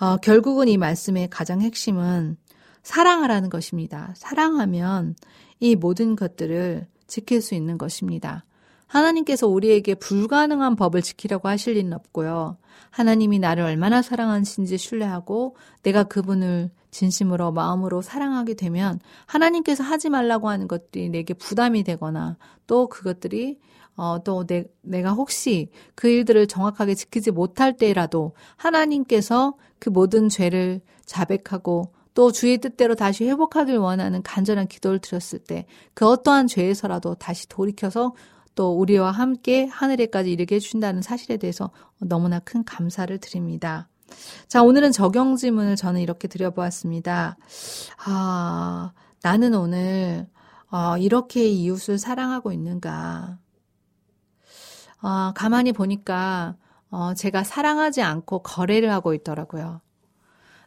어, 0.00 0.16
결국은 0.18 0.68
이 0.68 0.76
말씀의 0.76 1.28
가장 1.30 1.60
핵심은 1.60 2.36
사랑하라는 2.82 3.50
것입니다. 3.50 4.12
사랑하면 4.16 5.16
이 5.60 5.76
모든 5.76 6.16
것들을 6.16 6.86
지킬 7.06 7.40
수 7.40 7.54
있는 7.54 7.78
것입니다. 7.78 8.44
하나님께서 8.86 9.48
우리에게 9.48 9.94
불가능한 9.94 10.76
법을 10.76 11.02
지키려고 11.02 11.48
하실 11.48 11.74
리는 11.74 11.92
없고요. 11.92 12.58
하나님이 12.90 13.38
나를 13.38 13.64
얼마나 13.64 14.02
사랑하신지 14.02 14.78
신뢰하고 14.78 15.56
내가 15.82 16.04
그분을 16.04 16.70
진심으로 16.94 17.52
마음으로 17.52 18.00
사랑하게 18.00 18.54
되면 18.54 19.00
하나님께서 19.26 19.82
하지 19.82 20.08
말라고 20.08 20.48
하는 20.48 20.68
것들이 20.68 21.10
내게 21.10 21.34
부담이 21.34 21.82
되거나 21.82 22.38
또 22.66 22.88
그것들이 22.88 23.58
어, 23.96 24.22
또 24.24 24.46
내, 24.46 24.64
내가 24.82 25.12
혹시 25.12 25.70
그 25.94 26.08
일들을 26.08 26.46
정확하게 26.46 26.94
지키지 26.94 27.30
못할 27.30 27.76
때라도 27.76 28.32
하나님께서 28.56 29.54
그 29.78 29.88
모든 29.90 30.28
죄를 30.28 30.80
자백하고 31.04 31.92
또 32.14 32.30
주의 32.30 32.58
뜻대로 32.58 32.94
다시 32.94 33.24
회복하길 33.24 33.76
원하는 33.76 34.22
간절한 34.22 34.68
기도를 34.68 35.00
드렸을 35.00 35.40
때 35.40 35.66
그 35.94 36.06
어떠한 36.06 36.46
죄에서라도 36.46 37.14
다시 37.14 37.48
돌이켜서 37.48 38.14
또 38.54 38.78
우리와 38.78 39.10
함께 39.10 39.66
하늘에까지 39.66 40.30
이르게 40.30 40.56
해준다는 40.56 41.02
사실에 41.02 41.36
대해서 41.36 41.70
너무나 41.98 42.38
큰 42.38 42.64
감사를 42.64 43.16
드립니다. 43.18 43.88
자, 44.48 44.62
오늘은 44.62 44.92
적용 44.92 45.36
질문을 45.36 45.76
저는 45.76 46.00
이렇게 46.00 46.28
드려보았습니다. 46.28 47.36
아, 48.06 48.92
나는 49.22 49.54
오늘, 49.54 50.28
어, 50.70 50.96
이렇게 50.98 51.46
이웃을 51.48 51.98
사랑하고 51.98 52.52
있는가. 52.52 53.38
어, 55.02 55.32
가만히 55.34 55.72
보니까, 55.72 56.56
어, 56.90 57.14
제가 57.14 57.44
사랑하지 57.44 58.02
않고 58.02 58.40
거래를 58.42 58.90
하고 58.92 59.14
있더라고요. 59.14 59.80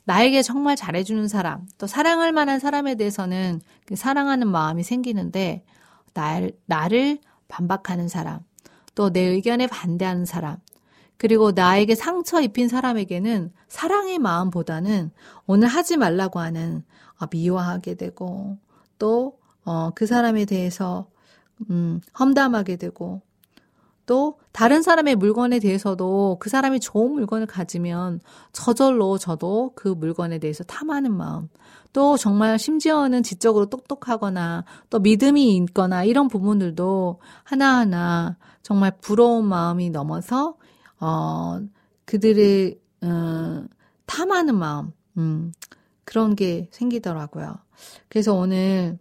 나에게 0.05 0.41
정말 0.41 0.75
잘해주는 0.75 1.27
사람, 1.27 1.67
또 1.77 1.87
사랑할 1.87 2.31
만한 2.31 2.59
사람에 2.59 2.95
대해서는 2.95 3.61
그 3.85 3.95
사랑하는 3.95 4.47
마음이 4.47 4.83
생기는데, 4.83 5.65
날, 6.13 6.51
나를 6.65 7.19
반박하는 7.47 8.07
사람, 8.07 8.39
또 8.95 9.09
내 9.11 9.21
의견에 9.21 9.67
반대하는 9.67 10.25
사람, 10.25 10.57
그리고 11.17 11.51
나에게 11.51 11.95
상처 11.95 12.41
입힌 12.41 12.67
사람에게는 12.67 13.51
사랑의 13.67 14.19
마음보다는 14.19 15.11
오늘 15.45 15.67
하지 15.67 15.97
말라고 15.97 16.39
하는 16.39 16.83
어, 17.19 17.25
미워하게 17.31 17.95
되고 17.95 18.57
또 18.99 19.37
어, 19.65 19.91
그 19.95 20.05
사람에 20.05 20.45
대해서 20.45 21.07
음, 21.69 22.01
험담하게 22.17 22.77
되고 22.77 23.21
또 24.05 24.39
다른 24.53 24.81
사람의 24.81 25.15
물건에 25.15 25.59
대해서도 25.59 26.37
그 26.39 26.49
사람이 26.49 26.79
좋은 26.79 27.11
물건을 27.11 27.45
가지면 27.45 28.21
저절로 28.53 29.17
저도 29.17 29.73
그 29.75 29.89
물건에 29.89 30.39
대해서 30.39 30.63
탐하는 30.63 31.13
마음. 31.13 31.49
또 31.91 32.15
정말 32.15 32.57
심지어는 32.57 33.23
지적으로 33.23 33.65
똑똑하거나 33.65 34.63
또 34.89 34.99
믿음이 34.99 35.57
있거나 35.57 36.05
이런 36.05 36.29
부분들도 36.29 37.19
하나하나 37.43 38.37
정말 38.61 38.93
부러운 39.01 39.45
마음이 39.45 39.89
넘어서 39.89 40.55
어 40.99 41.61
그들의 42.05 42.79
어, 43.01 43.65
탐하는 44.05 44.55
마음 44.55 44.91
음, 45.17 45.51
그런 46.03 46.35
게 46.35 46.69
생기더라고요. 46.71 47.55
그래서 48.09 48.33
오늘 48.33 48.97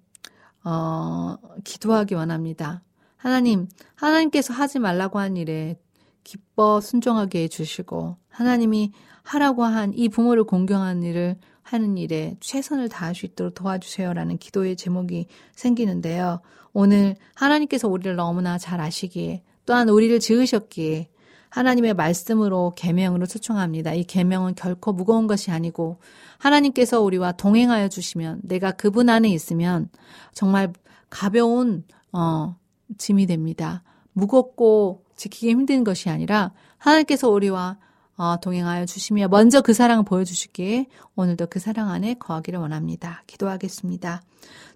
어 0.65 1.37
기도하기 1.65 2.15
원합니다. 2.15 2.83
하나님, 3.17 3.69
하나님께서 3.95 4.53
하지 4.53 4.79
말라고 4.79 5.19
한 5.19 5.37
일에 5.37 5.79
기뻐 6.25 6.81
순종하게 6.81 7.45
해주시고, 7.45 8.17
하나님이 8.29 8.93
하라고 9.23 9.65
한 9.65 9.93
이 9.95 10.09
부모를 10.09 10.45
공경하는 10.45 11.03
일을 11.03 11.37
하는 11.63 11.97
일에 11.99 12.37
최선을 12.41 12.89
다할 12.89 13.15
수 13.15 13.27
있도록 13.27 13.55
도와주세요라는 13.55 14.39
기도의 14.39 14.77
제목이 14.77 15.27
생기는데요. 15.57 16.41
오늘 16.73 17.17
하나님께서 17.35 17.89
우리를 17.89 18.15
너무나 18.15 18.59
잘 18.59 18.81
아시기에, 18.81 19.43
또한 19.65 19.89
우리를 19.89 20.21
지으셨기에, 20.21 21.09
하나님의 21.57 21.95
말씀으로 21.95 22.75
계명으로 22.77 23.25
초청합니다. 23.25 23.95
이 23.95 24.05
계명은 24.05 24.57
결코 24.57 24.92
무거운 24.92 25.27
것이 25.27 25.51
아니고 25.51 25.97
하나님께서 26.37 27.01
우리와 27.01 27.33
동행하여 27.33 27.88
주시면 27.88 28.40
내가 28.42 28.73
그분 28.73 29.09
안에 29.09 29.31
있으면 29.31 29.88
정말 30.35 30.75
가벼운 31.09 31.85
어 32.12 32.57
짐이 32.99 33.27
됩니다. 33.27 33.83
무겁고 34.12 35.03
지키기 35.16 35.49
힘든 35.49 35.83
것이 35.83 36.11
아니라 36.11 36.53
하나님께서 36.77 37.31
우리와 37.31 37.79
어, 38.19 38.37
동행하여 38.38 38.85
주시며 38.85 39.29
먼저 39.29 39.62
그 39.62 39.73
사랑을 39.73 40.05
보여주시기에 40.05 40.87
오늘도 41.16 41.47
그 41.47 41.59
사랑 41.59 41.88
안에 41.88 42.14
거하기를 42.14 42.59
원합니다. 42.59 43.23
기도하겠습니다. 43.27 44.23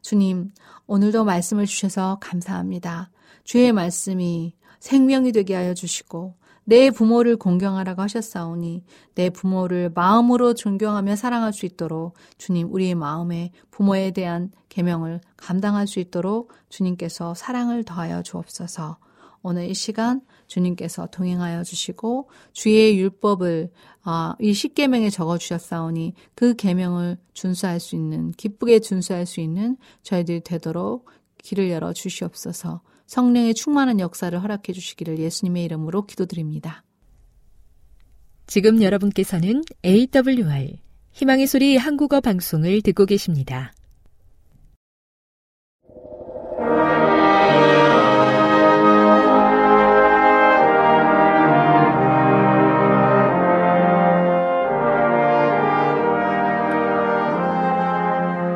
주님, 0.00 0.50
오늘도 0.86 1.24
말씀을 1.24 1.66
주셔서 1.66 2.18
감사합니다. 2.20 3.10
주의 3.44 3.70
말씀이 3.70 4.54
생명이 4.78 5.32
되게 5.32 5.54
하여 5.54 5.74
주시고 5.74 6.39
내 6.64 6.90
부모를 6.90 7.36
공경하라고 7.36 8.02
하셨사오니 8.02 8.84
내 9.14 9.30
부모를 9.30 9.90
마음으로 9.94 10.54
존경하며 10.54 11.16
사랑할 11.16 11.52
수 11.52 11.66
있도록 11.66 12.14
주님 12.38 12.72
우리의 12.72 12.94
마음에 12.94 13.50
부모에 13.70 14.12
대한 14.12 14.50
계명을 14.68 15.20
감당할 15.36 15.86
수 15.86 16.00
있도록 16.00 16.52
주님께서 16.68 17.34
사랑을 17.34 17.84
더하여 17.84 18.22
주옵소서. 18.22 18.98
오늘 19.42 19.70
이 19.70 19.74
시간 19.74 20.20
주님께서 20.48 21.06
동행하여 21.06 21.64
주시고 21.64 22.28
주의 22.52 22.98
율법을 22.98 23.70
아, 24.02 24.34
이 24.38 24.52
십계명에 24.52 25.10
적어 25.10 25.38
주셨사오니 25.38 26.14
그 26.34 26.54
계명을 26.54 27.16
준수할 27.32 27.80
수 27.80 27.96
있는 27.96 28.32
기쁘게 28.32 28.80
준수할 28.80 29.26
수 29.26 29.40
있는 29.40 29.76
저희들이 30.02 30.40
되도록 30.40 31.08
길을 31.42 31.70
열어 31.70 31.92
주시옵소서. 31.92 32.82
성령의 33.10 33.54
충만한 33.54 33.98
역사를 33.98 34.40
허락해 34.40 34.72
주시기를 34.72 35.18
예수님의 35.18 35.64
이름으로 35.64 36.06
기도드립니다. 36.06 36.84
지금 38.46 38.80
여러분께서는 38.80 39.64
AWR 39.84 40.78
희망의 41.10 41.48
소리 41.48 41.76
한국어 41.76 42.20
방송을 42.20 42.82
듣고 42.82 43.06
계십니다. 43.06 43.72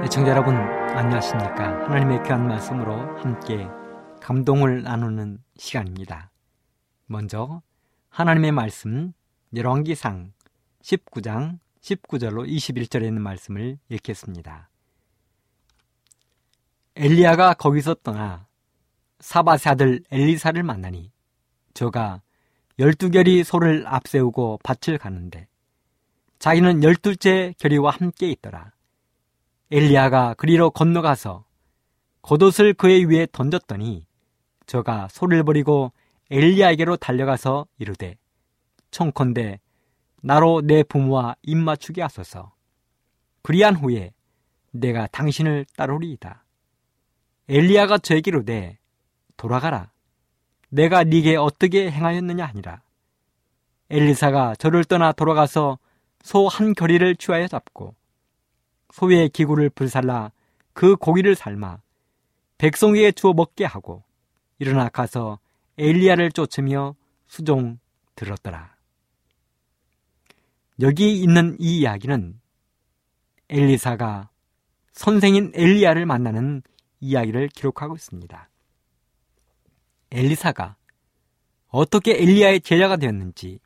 애청자 0.05 0.31
여러분 0.31 0.55
안녕하십니까 0.55 1.87
하나님의 1.87 2.23
귀한 2.23 2.47
말씀으로 2.47 2.95
함께 3.19 3.67
감동을 4.25 4.83
나누는 4.83 5.37
시간입니다. 5.59 6.31
먼저 7.05 7.61
하나님의 8.09 8.53
말씀 8.53 9.13
열왕기상 9.55 10.33
19장 10.81 11.59
19절로 11.83 12.49
21절에 12.49 13.05
있는 13.05 13.21
말씀을 13.21 13.79
읽겠습니다. 13.91 14.71
엘리야가 16.97 17.53
거기서 17.53 17.97
떠나 17.97 18.47
사바세 19.21 19.69
아들 19.69 20.03
엘리사를 20.11 20.63
만나니 20.63 21.13
저가 21.75 22.23
열두 22.79 23.11
결이 23.11 23.45
소를 23.45 23.87
앞세우고 23.87 24.61
밭을 24.63 24.97
가는데 24.97 25.49
자기는 26.39 26.83
열둘째 26.83 27.57
결의와 27.59 27.91
함께 27.91 28.31
있더라. 28.31 28.73
엘리야가 29.71 30.33
그리로 30.39 30.71
건너가서 30.71 31.45
겉옷을 32.23 32.73
그의 32.73 33.05
위에 33.05 33.27
던졌더니 33.31 34.07
저가 34.67 35.09
소를 35.11 35.43
버리고 35.45 35.93
엘리야에게로 36.31 36.97
달려가서 36.97 37.67
이르되 37.79 38.17
청컨대 38.91 39.61
나로 40.23 40.63
내 40.63 40.83
부모와 40.83 41.37
입맞추게 41.43 42.01
하소서. 42.01 42.55
그리한 43.43 43.77
후에 43.77 44.13
내가 44.71 45.07
당신을 45.09 45.67
따르리이다. 45.77 46.45
엘리야가 47.49 47.99
저에게로 47.99 48.45
되 48.45 48.79
돌아가라. 49.37 49.93
내가 50.71 51.05
네게 51.05 51.37
어떻게 51.37 51.91
행하였느냐 51.91 52.45
하니라. 52.47 52.83
엘리사가 53.91 54.55
저를 54.57 54.85
떠나 54.85 55.13
돌아가서 55.13 55.79
소 56.23 56.49
한 56.49 56.73
결의를 56.73 57.17
취하여 57.17 57.47
잡고 57.47 57.95
소의 58.93 59.29
기구를 59.29 59.69
불살라 59.69 60.33
그 60.73 60.97
고기를 60.97 61.35
삶아 61.35 61.81
백성에게 62.57 63.13
주어 63.13 63.35
먹게 63.35 63.67
하고 63.67 64.03
일어나 64.65 64.89
가서 64.89 65.39
엘리야를 65.77 66.33
쫓으며 66.33 66.97
수종 67.27 67.79
들었더라. 68.17 68.75
여기 70.81 71.21
있는 71.21 71.55
이 71.61 71.81
이야기는 71.81 72.41
엘리사가 73.51 74.31
선생인 74.93 75.53
엘리야를 75.55 76.07
만나는 76.07 76.63
이야기를 77.01 77.49
기록하고 77.49 77.95
있습니다. 77.95 78.49
엘리사가 80.11 80.77
어떻게 81.69 82.13
엘리야의 82.23 82.63
제자가 82.63 82.97
되었는지 82.97 83.61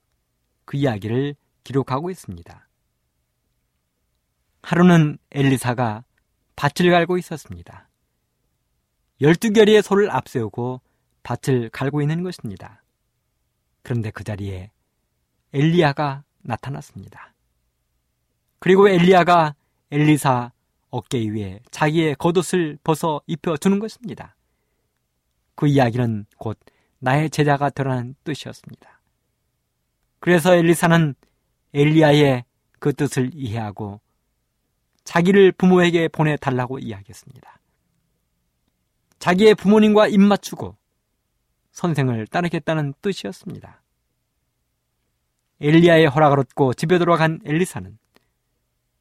그 0.64 0.76
이야기를 0.76 1.36
기록하고 1.62 2.10
있습니다. 2.10 2.68
하루는 4.62 5.18
엘리사가 5.30 6.04
밭을 6.56 6.90
갈고 6.90 7.18
있었습니다. 7.18 7.88
열두 9.20 9.52
결의의 9.52 9.82
소를 9.82 10.10
앞세우고 10.10 10.80
밭을 11.28 11.68
갈고 11.68 12.00
있는 12.00 12.22
것입니다. 12.22 12.82
그런데 13.82 14.10
그 14.10 14.24
자리에 14.24 14.70
엘리야가 15.52 16.24
나타났습니다. 16.38 17.34
그리고 18.58 18.88
엘리야가 18.88 19.54
엘리사 19.90 20.52
어깨 20.88 21.18
위에 21.28 21.60
자기의 21.70 22.14
겉옷을 22.14 22.78
벗어 22.82 23.20
입혀주는 23.26 23.78
것입니다. 23.78 24.36
그 25.54 25.66
이야기는 25.66 26.24
곧 26.38 26.58
나의 26.98 27.28
제자가 27.28 27.68
되라는 27.70 28.14
뜻이었습니다. 28.24 29.02
그래서 30.20 30.54
엘리사는 30.54 31.14
엘리야의 31.74 32.44
그 32.78 32.94
뜻을 32.94 33.32
이해하고 33.34 34.00
자기를 35.04 35.52
부모에게 35.52 36.08
보내달라고 36.08 36.78
이야기했습니다. 36.78 37.60
자기의 39.18 39.54
부모님과 39.56 40.08
입맞추고 40.08 40.78
선생을 41.78 42.26
따르겠다는 42.26 42.92
뜻이었습니다. 43.00 43.82
엘리야의 45.60 46.08
허락을 46.08 46.40
얻고 46.40 46.74
집에 46.74 46.98
돌아간 46.98 47.38
엘리사는 47.44 47.96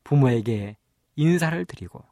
부모에게 0.04 0.78
인사를 1.16 1.66
드리고 1.66 2.04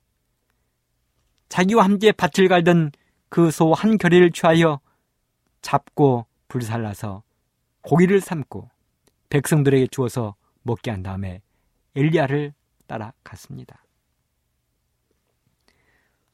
자기와 1.50 1.84
함께 1.84 2.12
밭을 2.12 2.48
갈던 2.48 2.92
그 3.30 3.50
소 3.52 3.74
한 3.74 4.00
결의를 4.00 4.32
취하여 4.32 4.80
잡고 5.62 6.26
불살라서 6.48 7.22
고기를 7.82 8.20
삶고 8.20 8.72
백성들에게 9.30 9.88
주어서 9.88 10.34
먹게 10.64 10.90
한 10.90 11.04
다음에 11.04 11.42
엘리야를 11.96 12.54
따라갔습니다. 12.88 13.86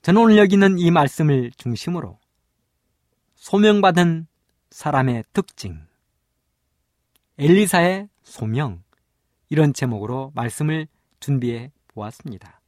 저는 0.04 0.22
오늘 0.22 0.38
여기 0.38 0.54
있는 0.56 0.80
이 0.80 0.90
말씀을 0.90 1.52
중심으로 1.58 2.18
소명받은 3.42 4.28
사람의 4.70 5.24
특징, 5.34 5.84
엘리사의 7.40 8.08
소명, 8.22 8.84
이런 9.50 9.74
제목으로 9.74 10.32
말씀을 10.36 10.88
준비해 11.20 11.72
보았습니다. 11.88 12.62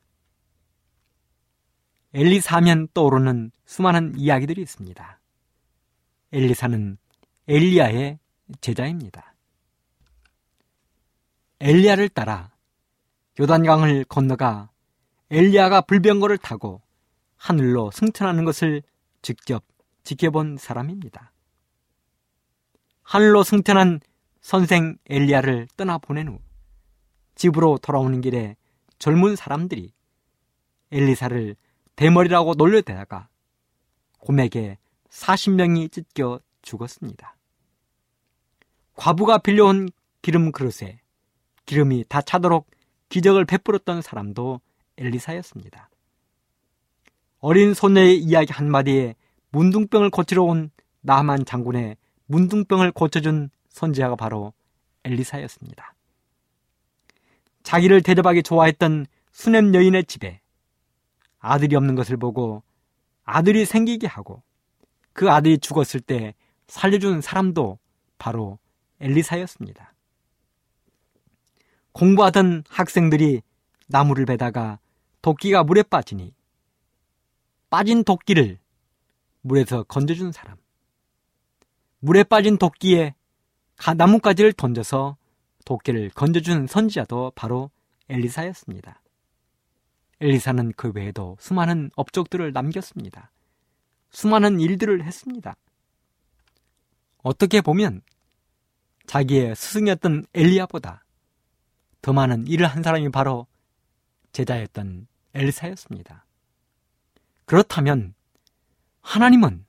엘리사 2.15 2.57
하면 2.57 2.87
떠오르는 2.91 3.51
수많은 3.67 4.17
이야기들이 4.17 4.63
있습니다. 4.63 5.19
엘리사는 6.31 6.97
엘리야의 7.47 8.17
제자입니다. 8.59 9.35
엘리야를 11.59 12.09
따라 12.09 12.51
요단강을 13.39 14.05
건너가 14.05 14.71
엘리야가 15.29 15.81
불병거를 15.81 16.39
타고 16.39 16.81
하늘로 17.37 17.91
승천하는 17.91 18.43
것을 18.43 18.81
직접 19.21 19.63
지켜본 20.03 20.57
사람입니다. 20.57 21.31
하늘로 23.03 23.43
승천한 23.43 23.99
선생 24.41 24.97
엘리야를 25.07 25.67
떠나보낸 25.77 26.27
후 26.27 26.39
집으로 27.35 27.77
돌아오는 27.77 28.21
길에 28.21 28.55
젊은 28.99 29.35
사람들이 29.35 29.93
엘리사를 30.91 31.55
대머리라고 31.95 32.55
놀려대다가 32.55 33.27
곰에게 34.19 34.77
40명이 35.09 35.91
찢겨 35.91 36.39
죽었습니다. 36.61 37.35
과부가 38.95 39.39
빌려온 39.39 39.89
기름 40.21 40.51
그릇에 40.51 40.99
기름이 41.65 42.05
다 42.07 42.21
차도록 42.21 42.69
기적을 43.09 43.45
베풀었던 43.45 44.01
사람도 44.01 44.61
엘리사였습니다. 44.97 45.89
어린 47.39 47.73
소녀의 47.73 48.17
이야기 48.19 48.53
한마디에 48.53 49.15
문둥병을 49.53 50.09
고치러 50.09 50.43
온 50.43 50.71
나만 51.01 51.45
장군의 51.45 51.95
문둥병을 52.25 52.91
고쳐준 52.91 53.51
선지자가 53.69 54.15
바로 54.15 54.51
엘리사였습니다. 55.03 55.93
자기를 57.61 58.01
대접하기 58.01 58.41
좋아했던 58.43 59.05
수냄 59.31 59.75
여인의 59.75 60.05
집에 60.05 60.41
아들이 61.39 61.75
없는 61.75 61.93
것을 61.93 62.17
보고 62.17 62.63
아들이 63.23 63.65
생기게 63.65 64.07
하고 64.07 64.41
그 65.13 65.29
아들이 65.29 65.59
죽었을 65.59 65.99
때 65.99 66.33
살려준 66.67 67.21
사람도 67.21 67.77
바로 68.17 68.57
엘리사였습니다. 69.01 69.93
공부하던 71.91 72.63
학생들이 72.69 73.41
나무를 73.87 74.25
베다가 74.25 74.79
도끼가 75.21 75.63
물에 75.63 75.83
빠지니 75.83 76.33
빠진 77.69 78.03
도끼를 78.03 78.62
물에서 79.43 79.83
건져준 79.83 80.31
사람. 80.31 80.57
물에 81.99 82.23
빠진 82.23 82.57
도끼에 82.57 83.13
나뭇가지를 83.95 84.53
던져서 84.53 85.17
도끼를 85.65 86.09
건져준 86.09 86.67
선지자도 86.67 87.31
바로 87.35 87.69
엘리사였습니다. 88.09 89.01
엘리사는 90.19 90.73
그 90.75 90.91
외에도 90.93 91.37
수많은 91.39 91.91
업적들을 91.95 92.51
남겼습니다. 92.51 93.31
수많은 94.11 94.59
일들을 94.59 95.03
했습니다. 95.03 95.55
어떻게 97.23 97.61
보면 97.61 98.01
자기의 99.05 99.55
스승이었던 99.55 100.25
엘리야보다 100.33 101.05
더 102.01 102.13
많은 102.13 102.47
일을 102.47 102.67
한 102.67 102.83
사람이 102.83 103.09
바로 103.09 103.47
제자였던 104.31 105.07
엘리사였습니다. 105.33 106.25
그렇다면 107.45 108.13
하나님은 109.03 109.65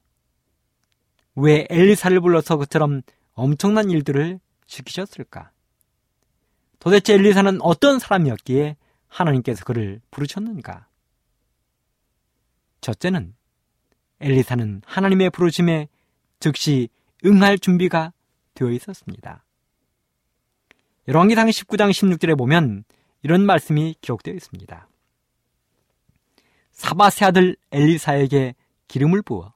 왜 1.35 1.67
엘리사를 1.69 2.19
불러서 2.21 2.57
그처럼 2.57 3.03
엄청난 3.35 3.91
일들을 3.91 4.41
시키셨을까? 4.67 5.51
도대체 6.79 7.15
엘리사는 7.15 7.61
어떤 7.61 7.99
사람이었기에 7.99 8.77
하나님께서 9.09 9.65
그를 9.65 10.01
부르셨는가? 10.11 10.87
첫째는 12.81 13.35
엘리사는 14.21 14.83
하나님의 14.87 15.31
부르심에 15.31 15.89
즉시 16.41 16.89
응할 17.25 17.59
준비가 17.59 18.13
되어 18.55 18.71
있었습니다. 18.71 19.45
열왕기상 21.09 21.49
19장 21.49 21.91
16절에 21.91 22.39
보면 22.39 22.85
이런 23.23 23.45
말씀이 23.45 23.97
기록되어 24.01 24.35
있습니다. 24.35 24.89
사바세 26.73 27.25
아들 27.25 27.57
엘리사에게 27.73 28.55
기름을 28.89 29.23
부어 29.23 29.53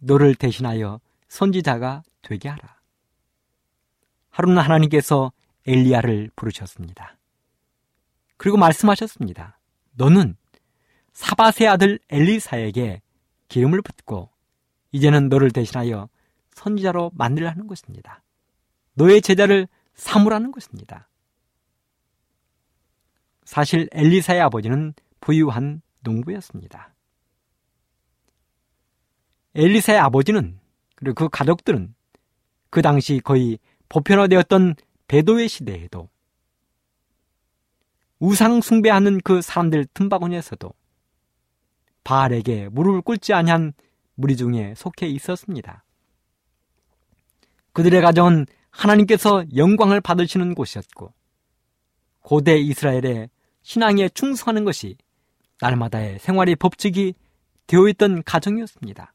너를 0.00 0.34
대신하여 0.34 1.00
선지자가 1.28 2.02
되게 2.22 2.48
하라. 2.48 2.76
하루는 4.30 4.62
하나님께서 4.62 5.32
엘리야를 5.66 6.30
부르셨습니다. 6.36 7.16
그리고 8.36 8.56
말씀하셨습니다. 8.56 9.58
너는 9.92 10.36
사바세 11.12 11.66
아들 11.66 11.98
엘리사에게 12.10 13.00
기름을 13.48 13.80
붓고 13.82 14.30
이제는 14.92 15.28
너를 15.28 15.50
대신하여 15.50 16.08
선지자로 16.52 17.12
만들라는 17.14 17.66
것입니다. 17.66 18.22
너의 18.94 19.22
제자를 19.22 19.68
삼으라는 19.94 20.52
것입니다. 20.52 21.08
사실 23.44 23.88
엘리사의 23.92 24.40
아버지는 24.40 24.92
부유한 25.20 25.80
농부였습니다. 26.02 26.95
엘리사의 29.56 29.98
아버지는 29.98 30.60
그리고 30.96 31.14
그 31.14 31.28
가족들은 31.30 31.94
그 32.68 32.82
당시 32.82 33.20
거의 33.24 33.58
보편화되었던 33.88 34.74
배도의 35.08 35.48
시대에도 35.48 36.10
우상 38.18 38.60
숭배하는 38.60 39.20
그 39.22 39.40
사람들 39.40 39.86
틈바구니에서도 39.94 40.70
바알에게 42.04 42.68
무릎을 42.68 43.00
꿇지 43.00 43.32
아니한 43.32 43.72
무리 44.14 44.36
중에 44.36 44.74
속해 44.76 45.06
있었습니다. 45.06 45.84
그들의 47.72 48.02
가정은 48.02 48.46
하나님께서 48.70 49.44
영광을 49.54 50.02
받으시는 50.02 50.54
곳이었고 50.54 51.14
고대 52.20 52.58
이스라엘의 52.58 53.30
신앙에 53.62 54.10
충성하는 54.10 54.64
것이 54.64 54.96
날마다의 55.62 56.18
생활의 56.18 56.56
법칙이 56.56 57.14
되어 57.66 57.88
있던 57.88 58.22
가정이었습니다. 58.22 59.14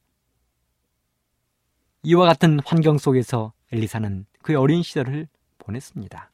이와 2.04 2.26
같은 2.26 2.60
환경 2.66 2.98
속에서 2.98 3.54
엘리사는 3.72 4.26
그의 4.42 4.58
어린 4.58 4.82
시절을 4.82 5.28
보냈습니다. 5.60 6.32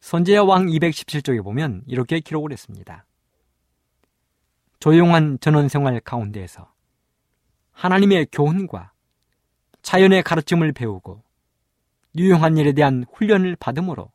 선제야 0.00 0.42
왕 0.42 0.66
217쪽에 0.66 1.42
보면 1.44 1.82
이렇게 1.86 2.20
기록을 2.20 2.52
했습니다. 2.52 3.04
조용한 4.80 5.38
전원 5.40 5.68
생활 5.68 6.00
가운데에서 6.00 6.72
하나님의 7.72 8.28
교훈과 8.32 8.92
자연의 9.82 10.22
가르침을 10.22 10.72
배우고 10.72 11.22
유용한 12.16 12.56
일에 12.56 12.72
대한 12.72 13.04
훈련을 13.12 13.56
받음으로 13.56 14.10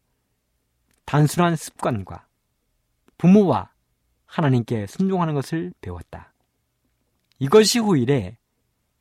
단순한 1.06 1.56
습관과 1.56 2.26
부모와 3.18 3.72
하나님께 4.26 4.88
순종하는 4.88 5.36
것을 5.36 5.74
배웠다. 5.82 6.34
이것이 7.38 7.80
후일에 7.80 8.38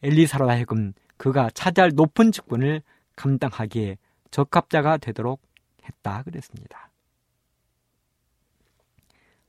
엘리사로 0.02 0.48
하여금 0.48 0.92
그가 1.16 1.50
차지할 1.50 1.92
높은 1.94 2.32
직분을 2.32 2.82
감당하기에 3.16 3.98
적합자가 4.30 4.96
되도록 4.98 5.42
했다 5.84 6.22
그랬습니다. 6.22 6.90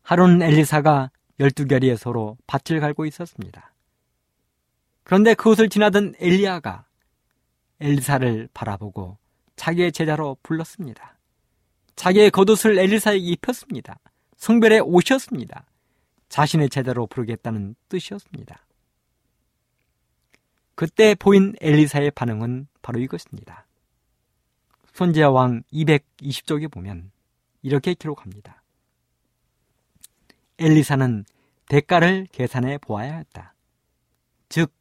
하루는 0.02 0.42
엘리사가 0.42 1.12
열두 1.40 1.68
결의에 1.68 1.96
서로 1.96 2.38
밭을 2.48 2.80
갈고 2.80 3.06
있었습니다. 3.06 3.74
그런데 5.04 5.34
그곳을 5.34 5.70
지나던 5.70 6.16
엘리야가 6.20 6.86
엘리사를 7.80 8.50
바라보고 8.54 9.18
자기의 9.56 9.92
제자로 9.92 10.38
불렀습니다. 10.44 11.18
자기의 11.96 12.32
겉옷을 12.32 12.78
엘리사에게 12.80 13.24
입혔습니다. 13.24 14.00
성별에 14.36 14.80
오셨습니다. 14.80 15.66
자신의 16.30 16.70
제자로 16.70 17.08
부르겠다는 17.08 17.76
뜻이었습니다. 17.90 18.66
그때 20.75 21.15
보인 21.15 21.53
엘리사의 21.62 22.12
반응은 22.12 22.67
바로 22.81 22.99
이것입니다. 22.99 23.67
손재야 24.93 25.29
왕 25.29 25.63
220쪽에 25.71 26.71
보면 26.71 27.12
이렇게 27.62 27.93
기록합니다. 27.93 28.62
엘리사는 30.60 31.25
대가를 31.67 32.27
계산해 32.31 32.79
보아야 32.79 33.17
했다. 33.17 33.55
즉, 34.49 34.73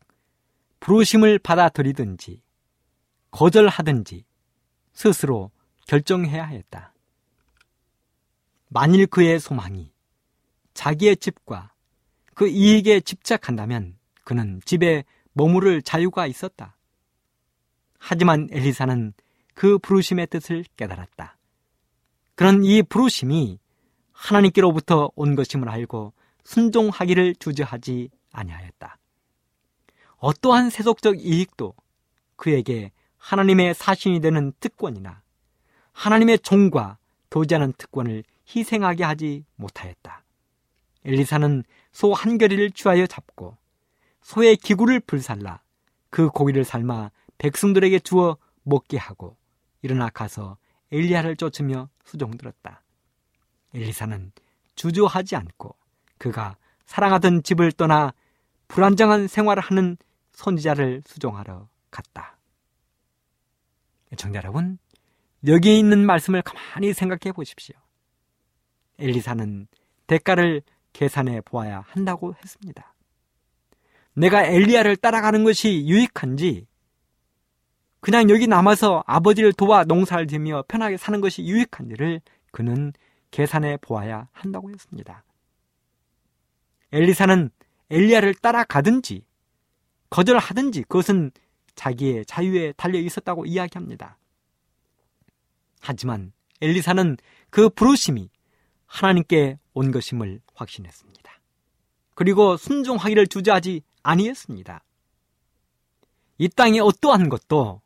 부르심을 0.81 1.39
받아들이든지, 1.39 2.43
거절하든지, 3.31 4.25
스스로 4.93 5.51
결정해야 5.87 6.45
했다. 6.45 6.93
만일 8.69 9.07
그의 9.07 9.41
소망이 9.41 9.93
자기의 10.75 11.17
집과 11.17 11.73
그 12.35 12.49
이익에 12.49 13.01
집착한다면 13.01 13.99
그는 14.25 14.61
집에 14.65 15.05
머무를 15.33 15.83
자유가 15.83 16.27
있었다. 16.27 16.77
하지만 17.99 18.49
엘리사는 18.51 19.13
그 19.55 19.79
부르심의 19.79 20.29
뜻을 20.29 20.65
깨달았다. 20.77 21.37
그런 22.35 22.65
이 22.65 22.83
부르심이 22.83 23.59
하나님께로부터 24.13 25.11
온 25.15 25.35
것임을 25.35 25.69
알고 25.69 26.13
순종하기를 26.45 27.37
주저하지 27.37 28.11
아니하였다. 28.33 28.99
어떠한 30.17 30.71
세속적 30.71 31.21
이익도 31.21 31.75
그에게 32.37 32.93
하나님의 33.19 33.75
사신이 33.75 34.21
되는 34.21 34.53
특권이나 34.61 35.23
하나님의 35.93 36.39
종과 36.41 36.99
교제하는 37.31 37.73
특권을 37.77 38.25
희생하게 38.49 39.05
하지 39.05 39.45
못하였다. 39.57 40.25
엘리사는 41.05 41.65
소한 41.93 42.39
결의를 42.39 42.71
취하여 42.71 43.07
잡고 43.07 43.57
소의 44.23 44.57
기구를 44.57 45.01
불살라 45.01 45.61
그 46.11 46.29
고기를 46.29 46.65
삶아 46.65 47.11
백성들에게 47.39 48.01
주어 48.01 48.37
먹게 48.63 48.99
하고 48.99 49.37
일어나 49.83 50.09
가서 50.11 50.59
엘리야를 50.93 51.37
쫓으며 51.37 51.89
수종들었다. 52.05 52.83
엘리사는 53.75 54.33
주저하지 54.75 55.37
않고 55.37 55.75
그가 56.19 56.57
사랑하던 56.87 57.43
집을 57.43 57.73
떠나 57.73 58.13
불안정한 58.69 59.29
생활을 59.29 59.63
하는 59.63 59.97
선지자를 60.33 61.03
수종하러 61.07 61.69
갔다. 61.91 62.37
청자 64.17 64.39
여러분, 64.39 64.79
여기 65.47 65.79
있는 65.79 66.05
말씀을 66.05 66.43
가만히 66.43 66.93
생각해 66.93 67.33
보십시오. 67.33 67.77
엘리사는 68.99 69.69
대가를 70.07 70.63
계산해 70.93 71.43
보아야 71.43 71.85
한다고 71.87 72.35
했습니다. 72.35 72.90
내가 74.15 74.45
엘리야를 74.45 74.97
따라가는 74.97 75.45
것이 75.45 75.87
유익한지 75.87 76.67
그냥 78.01 78.31
여기 78.31 78.47
남아서 78.47 79.05
아버지를 79.07 79.53
도와 79.53 79.85
농사를 79.85 80.27
지며 80.27 80.65
편하게 80.67 80.97
사는 80.97 81.21
것이 81.21 81.43
유익한지를 81.43 82.21
그는 82.51 82.93
계산해 83.31 83.79
보아야 83.79 84.29
한다고 84.33 84.71
했습니다. 84.71 85.23
엘리사는 86.93 87.51
엘리야를 87.91 88.35
따라가든지 88.35 89.25
거절하든지 90.09 90.83
그것은 90.83 91.31
자기의 91.75 92.25
자유에 92.25 92.73
달려 92.73 92.99
있었다고 92.99 93.47
이야기합니다. 93.47 94.19
하지만 95.81 96.33
엘리사는 96.61 97.17
그 97.51 97.69
부르심이 97.69 98.29
하나님께 98.87 99.59
온 99.73 99.93
것임을 99.93 100.41
확신했습니다. 100.55 101.33
그리고 102.15 102.57
순종하기를 102.57 103.29
주저하지 103.29 103.83
아니했습니다. 104.03 104.83
이 106.39 106.49
땅의 106.49 106.81
어떠한 106.81 107.29
것도 107.29 107.81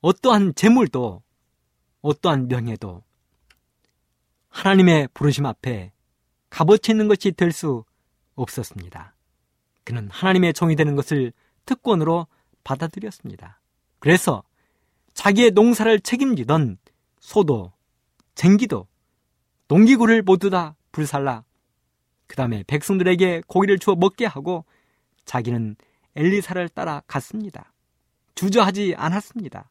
어떠한 0.00 0.54
재물도 0.54 1.22
어떠한 2.02 2.48
명예도 2.48 3.02
하나님의 4.48 5.08
부르심 5.14 5.46
앞에 5.46 5.92
값어치 6.50 6.92
있는 6.92 7.08
것이 7.08 7.32
될 7.32 7.52
수 7.52 7.84
없었습니다. 8.36 9.14
그는 9.84 10.08
하나님의 10.10 10.54
종이 10.54 10.76
되는 10.76 10.96
것을 10.96 11.32
특권으로 11.66 12.26
받아들였습니다. 12.64 13.60
그래서 13.98 14.42
자기의 15.14 15.52
농사를 15.52 16.00
책임지던 16.00 16.78
소도, 17.20 17.72
쟁기도, 18.34 18.88
농기구를 19.68 20.22
모두 20.22 20.50
다 20.50 20.74
불살라 20.92 21.44
그 22.26 22.36
다음에 22.36 22.64
백성들에게 22.66 23.42
고기를 23.46 23.78
주어 23.78 23.94
먹게 23.94 24.26
하고 24.26 24.64
자기는 25.24 25.76
엘리사를 26.16 26.68
따라 26.70 27.02
갔습니다. 27.06 27.72
주저하지 28.34 28.94
않았습니다. 28.96 29.70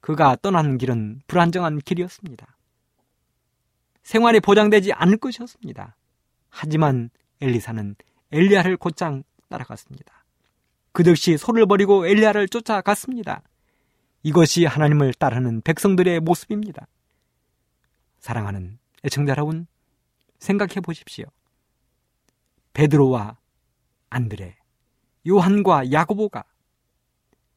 그가 0.00 0.36
떠나는 0.36 0.78
길은 0.78 1.22
불안정한 1.26 1.78
길이었습니다. 1.80 2.56
생활이 4.02 4.40
보장되지 4.40 4.92
않을 4.92 5.18
것이었습니다. 5.18 5.96
하지만 6.48 7.10
엘리사는 7.40 7.96
엘리야를 8.32 8.76
곧장 8.76 9.22
따라갔습니다. 9.48 10.24
그 10.92 11.02
역시 11.06 11.36
소를 11.36 11.66
버리고 11.66 12.06
엘리야를 12.06 12.48
쫓아갔습니다. 12.48 13.42
이것이 14.22 14.64
하나님을 14.64 15.14
따르는 15.14 15.60
백성들의 15.62 16.20
모습입니다. 16.20 16.86
사랑하는 18.18 18.78
애청자 19.04 19.32
여러분, 19.32 19.66
생각해 20.38 20.80
보십시오. 20.80 21.26
베드로와 22.72 23.38
안드레, 24.10 24.56
요한과 25.26 25.92
야고보가 25.92 26.44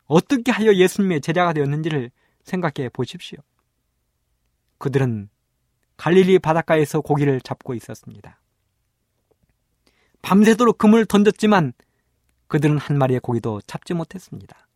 어떻게 0.05 0.51
하여 0.51 0.73
예수님의 0.73 1.21
제자가 1.21 1.53
되었는지를 1.53 2.11
생각해 2.43 2.89
보십시오. 2.89 3.39
그들은 4.77 5.29
갈릴리 5.97 6.39
바닷가에서 6.39 7.01
고기를 7.01 7.39
잡고 7.41 7.75
있었습니다. 7.75 8.41
밤새도록 10.21 10.77
금을 10.77 11.05
던졌지만 11.05 11.73
그들은 12.47 12.77
한 12.77 12.97
마리의 12.97 13.19
고기도 13.21 13.61
잡지 13.61 13.93
못했습니다. 13.93 14.67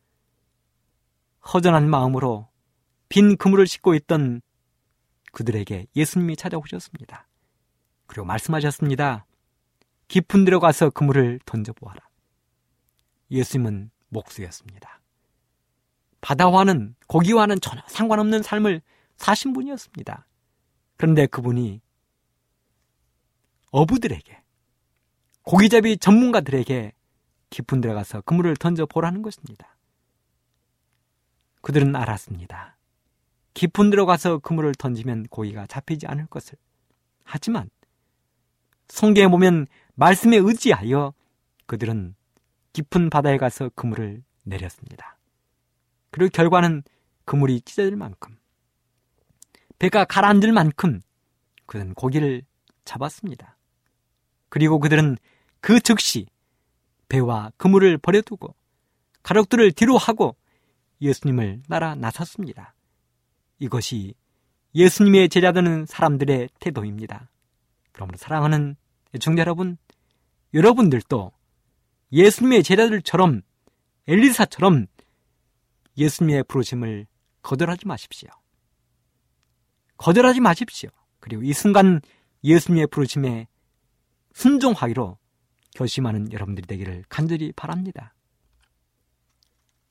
허전한 1.54 1.90
마음으로 1.90 2.48
빈 3.10 3.38
그물을 3.38 3.68
싣고 3.68 3.94
있던 3.96 4.42
그들에게 5.32 5.88
예수님이 5.96 6.36
찾아오셨습니다. 6.38 7.28
그리고 8.08 8.26
말씀하셨습니다. 8.26 9.26
깊은 10.08 10.46
데로 10.46 10.60
가서 10.60 10.90
그물을 10.90 11.40
던져보아라. 11.46 12.00
예수님은 13.32 13.92
목수였습니다. 14.10 15.02
바다와는 16.22 16.96
고기와는 17.08 17.62
전혀 17.62 17.82
상관없는 17.88 18.44
삶을 18.44 18.82
사신 19.18 19.54
분이었습니다. 19.54 20.26
그런데 20.98 21.26
그분이 21.28 21.82
어부들에게 23.72 24.42
고기잡이 25.44 25.98
전문가들에게 25.98 26.94
깊은 27.50 27.82
데 27.82 27.94
가서 27.94 28.22
그물을 28.22 28.56
던져 28.56 28.86
보라는 28.86 29.22
것입니다. 29.22 29.78
그들은 31.62 31.96
알았습니다. 31.96 32.78
깊은 33.54 33.90
데로 33.90 34.06
가서 34.06 34.40
그물을 34.40 34.74
던지면 34.76 35.28
고기가 35.28 35.66
잡히지 35.68 36.08
않을 36.08 36.28
것을. 36.28 36.58
하지만 37.24 37.70
성경에 38.88 39.28
보면 39.28 39.68
말씀에 39.96 40.38
의지하여 40.38 41.14
그들은 41.66 42.16
깊은 42.74 43.10
바다에 43.10 43.38
가서 43.38 43.70
그물을 43.76 44.24
내렸습니다. 44.44 45.18
그리고 46.12 46.30
결과는 46.32 46.84
그물이 47.26 47.62
찢어질 47.62 47.96
만큼 47.96 48.38
배가 49.80 50.06
가라앉을 50.06 50.52
만큼 50.52 51.02
그는 51.66 51.94
고기를 51.94 52.44
잡았습니다. 52.86 53.58
그리고 54.50 54.80
그들은 54.80 55.18
그 55.60 55.80
즉시 55.80 56.28
배와 57.10 57.52
그물을 57.58 57.98
버려두고 57.98 58.56
가족들을 59.24 59.72
뒤로 59.72 59.98
하고 59.98 60.36
예수님을 61.02 61.64
따라 61.68 61.96
나섰습니다. 61.96 62.76
이것이 63.60 64.14
예수님의 64.76 65.30
제자되는 65.30 65.86
사람들의 65.86 66.50
태도입니다. 66.60 67.30
그러므로 67.96 68.18
사랑하는 68.18 68.76
애청자 69.16 69.40
여러분, 69.40 69.78
여러분들도 70.54 71.32
예수님의 72.12 72.62
제자들처럼 72.62 73.42
엘리사처럼 74.08 74.88
예수님의 75.98 76.44
부르심을 76.44 77.08
거절하지 77.42 77.88
마십시오. 77.88 78.30
거절하지 79.96 80.42
마십시오. 80.42 80.90
그리고 81.22 81.42
이 81.44 81.54
순간 81.54 82.02
예수님의 82.44 82.88
부르심에 82.88 83.48
순종하기로 84.34 85.18
결심하는 85.74 86.34
여러분들이 86.34 86.68
되기를 86.68 87.06
간절히 87.08 87.54
바랍니다. 87.54 88.14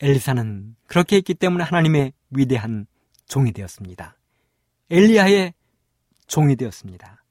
엘리사는 0.00 0.76
그렇게 0.86 1.16
했기 1.16 1.32
때문에 1.32 1.64
하나님의 1.64 2.12
위대한 2.28 2.86
종이 3.26 3.52
되었습니다. 3.52 4.18
엘리야의 4.90 5.54
종이 6.26 6.56
되었습니다. 6.56 7.23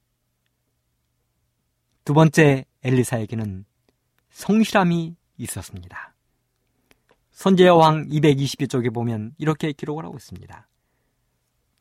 두 2.06 2.14
번째 2.14 2.66
엘리사에게는 2.84 3.66
성실함이 4.30 5.16
있었습니다. 5.38 6.14
선제여왕 7.32 8.10
222쪽에 8.10 8.94
보면 8.94 9.34
이렇게 9.38 9.72
기록을 9.72 10.06
하고 10.06 10.18
있습니다. 10.18 10.68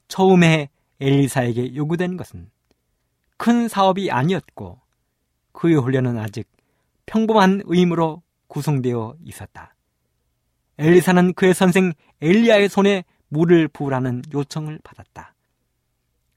처음에 0.08 0.68
엘리사에게 1.00 1.74
요구된 1.74 2.16
것은 2.16 2.50
큰 3.36 3.66
사업이 3.66 4.10
아니었고 4.10 4.80
그의 5.52 5.74
훈련은 5.76 6.18
아직 6.18 6.48
평범한 7.06 7.62
의무로 7.64 8.22
구성되어 8.46 9.16
있었다. 9.24 9.74
엘리사는 10.78 11.34
그의 11.34 11.54
선생 11.54 11.92
엘리야의 12.20 12.68
손에 12.68 13.04
물을 13.28 13.66
부으라는 13.66 14.22
요청을 14.32 14.78
받았다. 14.84 15.34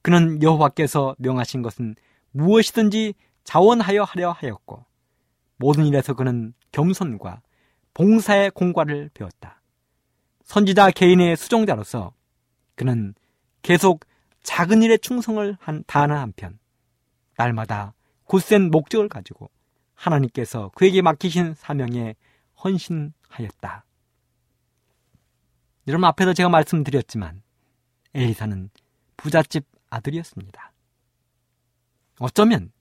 그는 0.02 0.42
여호와께서 0.42 1.16
명하신 1.20 1.62
것은 1.62 1.96
무엇이든지 2.32 3.14
자원하여 3.46 4.04
하려 4.04 4.32
하였고 4.32 4.86
모든 5.58 5.86
일에서 5.86 6.14
그는 6.14 6.54
겸손과 6.74 7.42
봉사의 7.94 8.52
공과를 8.52 9.10
배웠다. 9.14 9.62
선지자 10.44 10.92
개인의 10.92 11.38
수종자로서 11.38 12.14
그는 12.76 13.16
계속 13.62 14.06
작은 14.44 14.84
일에 14.84 14.98
충성을 14.98 15.58
한 15.60 15.84
다하는 15.88 16.18
한편 16.18 16.60
날마다 17.38 17.94
굳센 18.26 18.70
목적을 18.70 19.08
가지고 19.08 19.50
하나님께서 19.94 20.72
그에게 20.76 21.02
맡기신 21.02 21.54
사명에 21.56 22.16
헌신하였다. 22.64 23.86
여러분 25.88 26.06
앞에서 26.06 26.34
제가 26.34 26.50
말씀드렸지만 26.50 27.42
엘리사는 28.14 28.70
부잣집 29.18 29.66
아들이었습니다. 29.90 30.74
어쩌면 32.20 32.72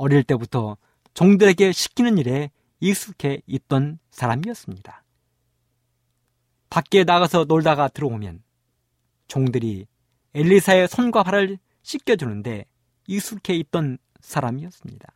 어릴 0.00 0.24
때부터 0.24 0.78
종들에게 1.12 1.72
시키는 1.72 2.16
일에 2.16 2.50
익숙해 2.80 3.42
있던 3.46 3.98
사람이었습니다. 4.10 5.04
밖에 6.70 7.04
나가서 7.04 7.44
놀다가 7.44 7.88
들어오면 7.88 8.42
종들이 9.28 9.86
엘리사의 10.32 10.88
손과 10.88 11.22
발을 11.22 11.58
씻겨주는데 11.82 12.64
익숙해 13.08 13.54
있던 13.56 13.98
사람이었습니다. 14.20 15.12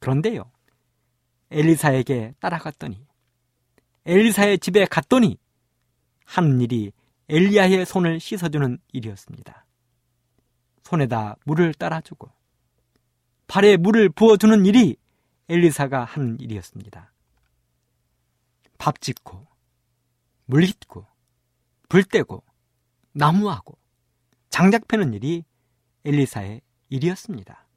그런데요, 0.00 0.50
엘리사에게 1.52 2.34
따라갔더니, 2.40 3.06
엘리사의 4.06 4.58
집에 4.58 4.86
갔더니, 4.86 5.38
하는 6.24 6.60
일이 6.60 6.90
엘리야의 7.28 7.86
손을 7.86 8.18
씻어주는 8.18 8.78
일이었습니다. 8.92 9.66
손에다 10.82 11.36
물을 11.44 11.72
따라주고, 11.74 12.30
발에 13.54 13.76
물을 13.76 14.08
부어주는 14.08 14.66
일이 14.66 14.96
엘리사가 15.48 16.02
하는 16.02 16.40
일이었습니다. 16.40 17.12
밥 18.78 19.00
짓고, 19.00 19.46
물깃고 20.46 21.06
불 21.88 22.02
떼고 22.02 22.42
나무하고 23.12 23.78
장작 24.50 24.88
패는 24.88 25.14
일이 25.14 25.44
엘리사의 26.04 26.62
일이었습니다. 26.88 27.68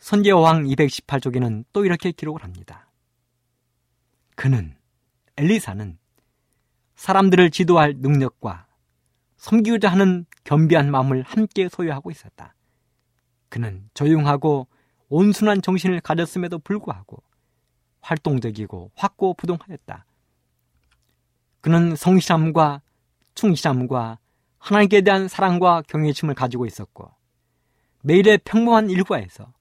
선제왕 0.00 0.64
218쪽에는 0.64 1.64
또 1.72 1.86
이렇게 1.86 2.12
기록을 2.12 2.44
합니다. 2.44 2.90
그는 4.36 4.76
엘리사는 5.38 5.98
사람들을 6.94 7.50
지도할 7.52 7.94
능력과 8.00 8.66
섬기고자 9.38 9.88
하는 9.88 10.26
겸비한 10.44 10.90
마음을 10.90 11.22
함께 11.22 11.70
소유하고 11.70 12.10
있었다. 12.10 12.54
그는 13.50 13.90
조용하고 13.92 14.66
온순한 15.10 15.60
정신을 15.60 16.00
가졌음에도 16.00 16.60
불구하고 16.60 17.22
활동적이고 18.00 18.92
확고부동하였다. 18.94 20.06
그는 21.60 21.94
성실함과 21.94 22.80
충실함과 23.34 24.18
하나님께 24.58 25.02
대한 25.02 25.28
사랑과 25.28 25.82
경외심을 25.88 26.34
가지고 26.34 26.64
있었고 26.64 27.10
매일의 28.02 28.38
평범한 28.44 28.88
일과에서 28.88 29.52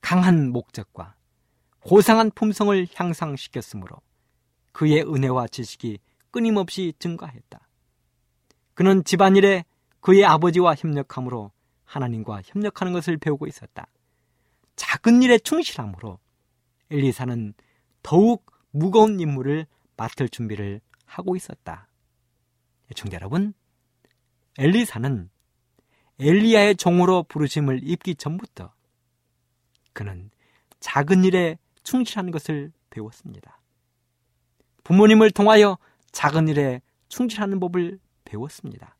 강한 0.00 0.50
목적과 0.50 1.14
고상한 1.80 2.30
품성을 2.30 2.86
향상시켰으므로 2.94 3.96
그의 4.72 5.02
은혜와 5.02 5.48
지식이 5.48 5.98
끊임없이 6.30 6.92
증가했다. 6.98 7.60
그는 8.74 9.04
집안일에 9.04 9.64
그의 10.00 10.24
아버지와 10.24 10.74
협력함으로 10.74 11.52
하나님과 11.90 12.42
협력하는 12.44 12.92
것을 12.92 13.16
배우고 13.16 13.48
있었다. 13.48 13.88
작은 14.76 15.22
일에 15.22 15.38
충실함으로 15.38 16.20
엘리사는 16.90 17.54
더욱 18.02 18.46
무거운 18.70 19.18
임무를 19.18 19.66
맡을 19.96 20.28
준비를 20.28 20.80
하고 21.04 21.34
있었다. 21.34 21.88
청자 22.94 23.16
여러분, 23.16 23.54
엘리사는 24.58 25.30
엘리야의 26.20 26.76
종으로 26.76 27.24
부르심을 27.24 27.80
입기 27.82 28.14
전부터 28.14 28.72
그는 29.92 30.30
작은 30.78 31.24
일에 31.24 31.58
충실한 31.82 32.30
것을 32.30 32.72
배웠습니다. 32.90 33.60
부모님을 34.84 35.32
통하여 35.32 35.76
작은 36.12 36.48
일에 36.48 36.82
충실하는 37.08 37.58
법을 37.58 37.98
배웠습니다. 38.24 38.96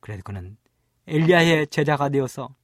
그래서 0.00 0.22
그는 0.22 0.56
엘리야의 1.06 1.68
제자가 1.68 2.08
되어서 2.08 2.54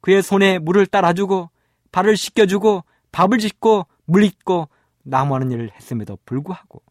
그의 0.00 0.22
손에 0.22 0.58
물을 0.58 0.86
따라주고 0.86 1.50
발을 1.92 2.16
씻겨주고 2.16 2.84
밥을 3.12 3.38
짓고 3.38 3.86
물 4.04 4.24
잇고 4.24 4.68
나무하는 5.02 5.50
일을 5.50 5.70
했음에도 5.74 6.18
불구하고 6.24 6.82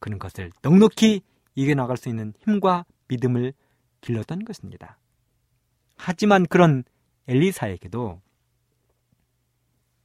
그는 0.00 0.18
것을 0.18 0.50
넉넉히 0.62 1.22
이겨나갈 1.54 1.96
수 1.96 2.08
있는 2.08 2.32
힘과 2.40 2.84
믿음을 3.08 3.52
길렀던 4.00 4.44
것입니다. 4.44 4.98
하지만 5.96 6.46
그런 6.46 6.84
엘리사에게도 7.26 8.20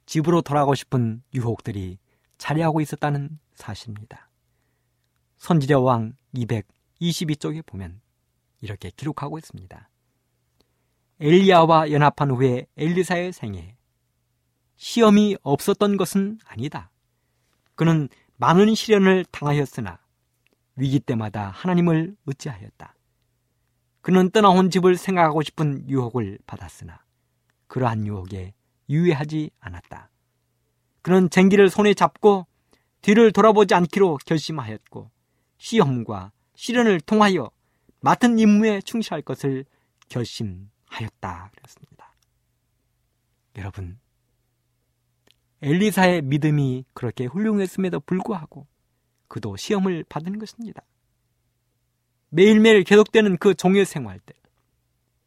집으로 0.06 0.42
돌아가고 0.42 0.74
싶은 0.74 1.22
유혹들이 1.32 1.98
자리하고 2.38 2.80
있었다는 2.80 3.38
사실입니다. 3.54 4.28
선지자 5.38 5.78
왕 5.78 6.16
222쪽에 6.34 7.64
보면 7.64 8.00
이렇게 8.60 8.90
기록하고 8.90 9.38
있습니다. 9.38 9.88
엘리야와 11.20 11.92
연합한 11.92 12.30
후에 12.30 12.66
엘리사의 12.76 13.32
생에 13.32 13.76
시험이 14.76 15.36
없었던 15.42 15.96
것은 15.96 16.38
아니다. 16.44 16.90
그는 17.74 18.08
많은 18.36 18.74
시련을 18.74 19.24
당하였으나 19.30 20.00
위기 20.76 20.98
때마다 20.98 21.50
하나님을 21.50 22.16
의지하였다. 22.26 22.94
그는 24.00 24.30
떠나온 24.30 24.70
집을 24.70 24.96
생각하고 24.96 25.42
싶은 25.42 25.88
유혹을 25.88 26.38
받았으나 26.46 27.02
그러한 27.68 28.06
유혹에 28.06 28.52
유의하지 28.88 29.50
않았다. 29.60 30.10
그는 31.00 31.30
쟁기를 31.30 31.70
손에 31.70 31.94
잡고 31.94 32.46
뒤를 33.02 33.32
돌아보지 33.32 33.74
않기로 33.74 34.18
결심하였고 34.26 35.10
시험과 35.58 36.32
시련을 36.54 37.00
통하여 37.00 37.50
맡은 38.00 38.38
임무에 38.38 38.80
충실할 38.82 39.22
것을 39.22 39.64
결심 40.08 40.70
하였다. 40.94 41.50
그랬습니다. 41.56 42.14
여러분, 43.56 43.98
엘리사의 45.62 46.22
믿음이 46.22 46.84
그렇게 46.94 47.26
훌륭했음에도 47.26 48.00
불구하고 48.00 48.66
그도 49.28 49.56
시험을 49.56 50.04
받은 50.08 50.38
것입니다. 50.38 50.82
매일매일 52.28 52.84
계속되는 52.84 53.38
그 53.38 53.54
종의 53.54 53.86
생활 53.86 54.18
때 54.20 54.34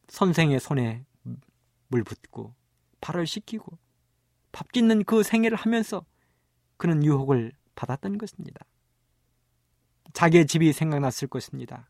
선생의 0.09 0.59
손에 0.59 1.05
물 1.87 2.03
붓고 2.03 2.53
발을 3.01 3.25
씻기고 3.25 3.77
밥 4.51 4.71
짓는 4.73 5.03
그 5.03 5.23
생애를 5.23 5.57
하면서 5.57 6.05
그는 6.77 7.03
유혹을 7.03 7.53
받았던 7.75 8.17
것입니다. 8.17 8.65
자기의 10.13 10.47
집이 10.47 10.73
생각났을 10.73 11.27
것입니다. 11.27 11.89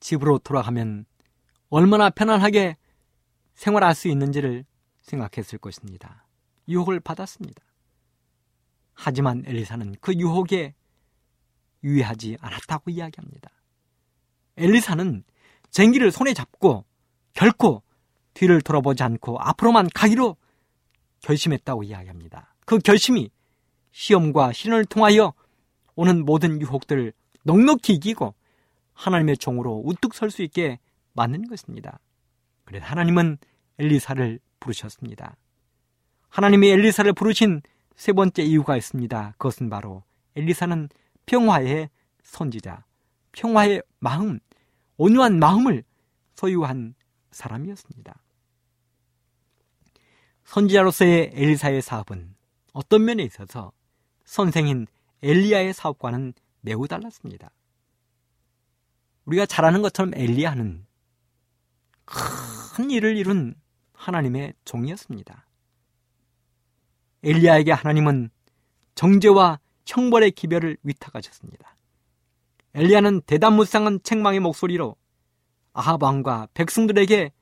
집으로 0.00 0.38
돌아가면 0.38 1.06
얼마나 1.70 2.10
편안하게 2.10 2.76
생활할 3.54 3.94
수 3.94 4.08
있는지를 4.08 4.64
생각했을 5.02 5.58
것입니다. 5.58 6.26
유혹을 6.68 7.00
받았습니다. 7.00 7.62
하지만 8.92 9.44
엘리사는 9.46 9.94
그 10.00 10.12
유혹에 10.14 10.74
유의하지 11.82 12.36
않았다고 12.40 12.90
이야기합니다. 12.90 13.50
엘리사는 14.56 15.24
쟁기를 15.70 16.10
손에 16.10 16.34
잡고 16.34 16.84
결코 17.32 17.82
뒤를 18.34 18.60
돌아보지 18.60 19.02
않고 19.02 19.38
앞으로만 19.40 19.88
가기로 19.94 20.36
결심했다고 21.20 21.84
이야기합니다. 21.84 22.54
그 22.66 22.78
결심이 22.78 23.30
시험과 23.92 24.52
시련을 24.52 24.84
통하여 24.86 25.32
오는 25.94 26.24
모든 26.24 26.60
유혹들을 26.60 27.12
넉넉히 27.44 27.94
이기고 27.94 28.34
하나님의 28.92 29.38
종으로 29.38 29.82
우뚝 29.84 30.14
설 30.14 30.30
수 30.30 30.42
있게 30.42 30.78
만든 31.20 31.46
것입니다. 31.46 32.00
그래서 32.64 32.86
하나님은 32.86 33.36
엘리사를 33.78 34.40
부르셨습니다. 34.58 35.36
하나님이 36.30 36.70
엘리사를 36.70 37.12
부르신 37.12 37.60
세 37.94 38.14
번째 38.14 38.42
이유가 38.42 38.74
있습니다. 38.78 39.34
그것은 39.36 39.68
바로 39.68 40.02
엘리사는 40.34 40.88
평화의 41.26 41.90
선지자, 42.22 42.84
평화의 43.32 43.82
마음, 43.98 44.40
온유한 44.96 45.38
마음을 45.38 45.84
소유한 46.34 46.94
사람이었습니다. 47.32 48.14
선지자로서의 50.44 51.32
엘리사의 51.34 51.82
사업은 51.82 52.34
어떤 52.72 53.04
면에 53.04 53.22
있어서 53.24 53.72
선생인 54.24 54.86
엘리야의 55.22 55.74
사업과는 55.74 56.32
매우 56.62 56.88
달랐습니다. 56.88 57.50
우리가 59.26 59.44
잘 59.44 59.66
아는 59.66 59.82
것처럼 59.82 60.12
엘리야는 60.14 60.86
큰 62.74 62.90
일을 62.90 63.16
이룬 63.16 63.54
하나님의 63.92 64.54
종이었습니다. 64.64 65.46
엘리야에게 67.22 67.72
하나님은 67.72 68.30
정죄와 68.94 69.60
형벌의 69.86 70.32
기별을 70.32 70.76
위탁하셨습니다. 70.82 71.76
엘리야는 72.74 73.22
대담무쌍한 73.22 74.00
책망의 74.02 74.40
목소리로 74.40 74.96
아합 75.72 76.02
왕과 76.02 76.48
백성들에게 76.54 77.32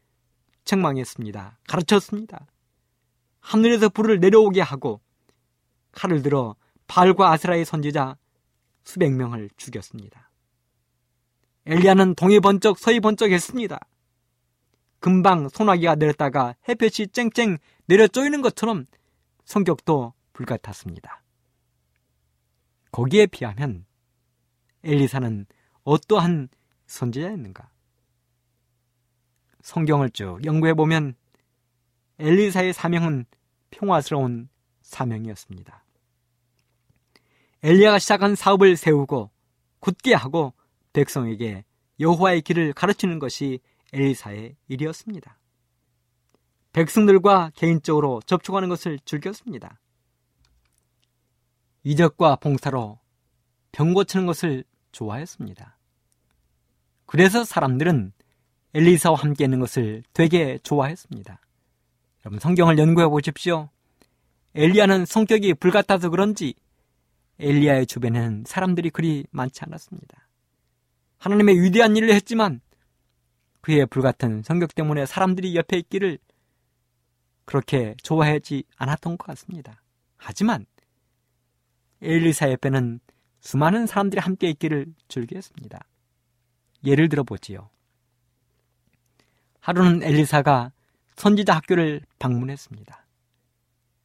책망했습니다. 0.64 1.58
가르쳤습니다. 1.66 2.46
하늘에서 3.40 3.88
불을 3.88 4.20
내려오게 4.20 4.60
하고 4.60 5.00
칼을 5.92 6.22
들어 6.22 6.56
발과 6.86 7.32
아스라의 7.32 7.64
선지자 7.64 8.16
수백 8.84 9.12
명을 9.12 9.50
죽였습니다. 9.56 10.30
엘리야는 11.66 12.14
동해 12.14 12.40
번쩍 12.40 12.78
서해 12.78 13.00
번쩍 13.00 13.30
했습니다. 13.30 13.78
금방 15.00 15.48
소나기가 15.48 15.94
내렸다가 15.94 16.54
햇볕이 16.68 17.08
쨍쨍 17.08 17.58
내려 17.86 18.06
쪼이는 18.06 18.42
것처럼 18.42 18.86
성격도 19.44 20.12
불같았습니다. 20.32 21.22
거기에 22.90 23.26
비하면 23.26 23.84
엘리사는 24.84 25.46
어떠한 25.84 26.48
선지자였는가? 26.86 27.70
성경을 29.62 30.10
쭉 30.10 30.44
연구해 30.44 30.74
보면 30.74 31.14
엘리사의 32.18 32.72
사명은 32.72 33.26
평화스러운 33.70 34.48
사명이었습니다. 34.82 35.84
엘리야가 37.62 37.98
시작한 37.98 38.34
사업을 38.34 38.76
세우고 38.76 39.30
굳게 39.80 40.14
하고 40.14 40.54
백성에게 40.92 41.64
여호와의 42.00 42.42
길을 42.42 42.72
가르치는 42.72 43.18
것이 43.18 43.60
엘리사의 43.92 44.56
일이었습니다. 44.68 45.38
백성들과 46.72 47.52
개인적으로 47.54 48.20
접촉하는 48.26 48.68
것을 48.68 48.98
즐겼습니다. 49.04 49.80
이적과 51.82 52.36
봉사로 52.36 52.98
병 53.72 53.94
고치는 53.94 54.26
것을 54.26 54.64
좋아했습니다. 54.92 55.78
그래서 57.06 57.44
사람들은 57.44 58.12
엘리사와 58.74 59.16
함께 59.16 59.44
있는 59.44 59.60
것을 59.60 60.02
되게 60.12 60.58
좋아했습니다. 60.62 61.40
여러분 62.24 62.38
성경을 62.38 62.78
연구해 62.78 63.08
보십시오. 63.08 63.70
엘리야는 64.54 65.06
성격이 65.06 65.54
불같아서 65.54 66.10
그런지 66.10 66.54
엘리야의 67.38 67.86
주변에는 67.86 68.44
사람들이 68.46 68.90
그리 68.90 69.24
많지 69.30 69.62
않았습니다. 69.64 70.28
하나님의 71.18 71.62
위대한 71.62 71.96
일을 71.96 72.12
했지만 72.12 72.60
그의 73.68 73.84
불같은 73.84 74.42
성격 74.44 74.74
때문에 74.74 75.04
사람들이 75.04 75.54
옆에 75.54 75.76
있기를 75.76 76.18
그렇게 77.44 77.94
좋아하지 78.02 78.64
않았던 78.78 79.18
것 79.18 79.26
같습니다. 79.26 79.82
하지만 80.16 80.64
엘리사 82.00 82.50
옆에는 82.52 82.98
수많은 83.40 83.86
사람들이 83.86 84.22
함께 84.22 84.48
있기를 84.48 84.86
즐겼습니다. 85.08 85.84
예를 86.82 87.10
들어 87.10 87.24
보지요. 87.24 87.68
하루는 89.60 90.02
엘리사가 90.02 90.72
선지자 91.16 91.56
학교를 91.56 92.00
방문했습니다. 92.18 93.06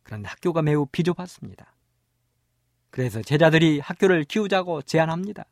그런데 0.03 0.27
학교가 0.27 0.61
매우 0.61 0.85
비좁았습니다. 0.87 1.73
그래서 2.89 3.21
제자들이 3.21 3.79
학교를 3.79 4.25
키우자고 4.25 4.81
제안합니다. 4.81 5.45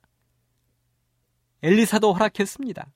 엘리사도 1.64 2.12
허락했습니다. 2.12 2.92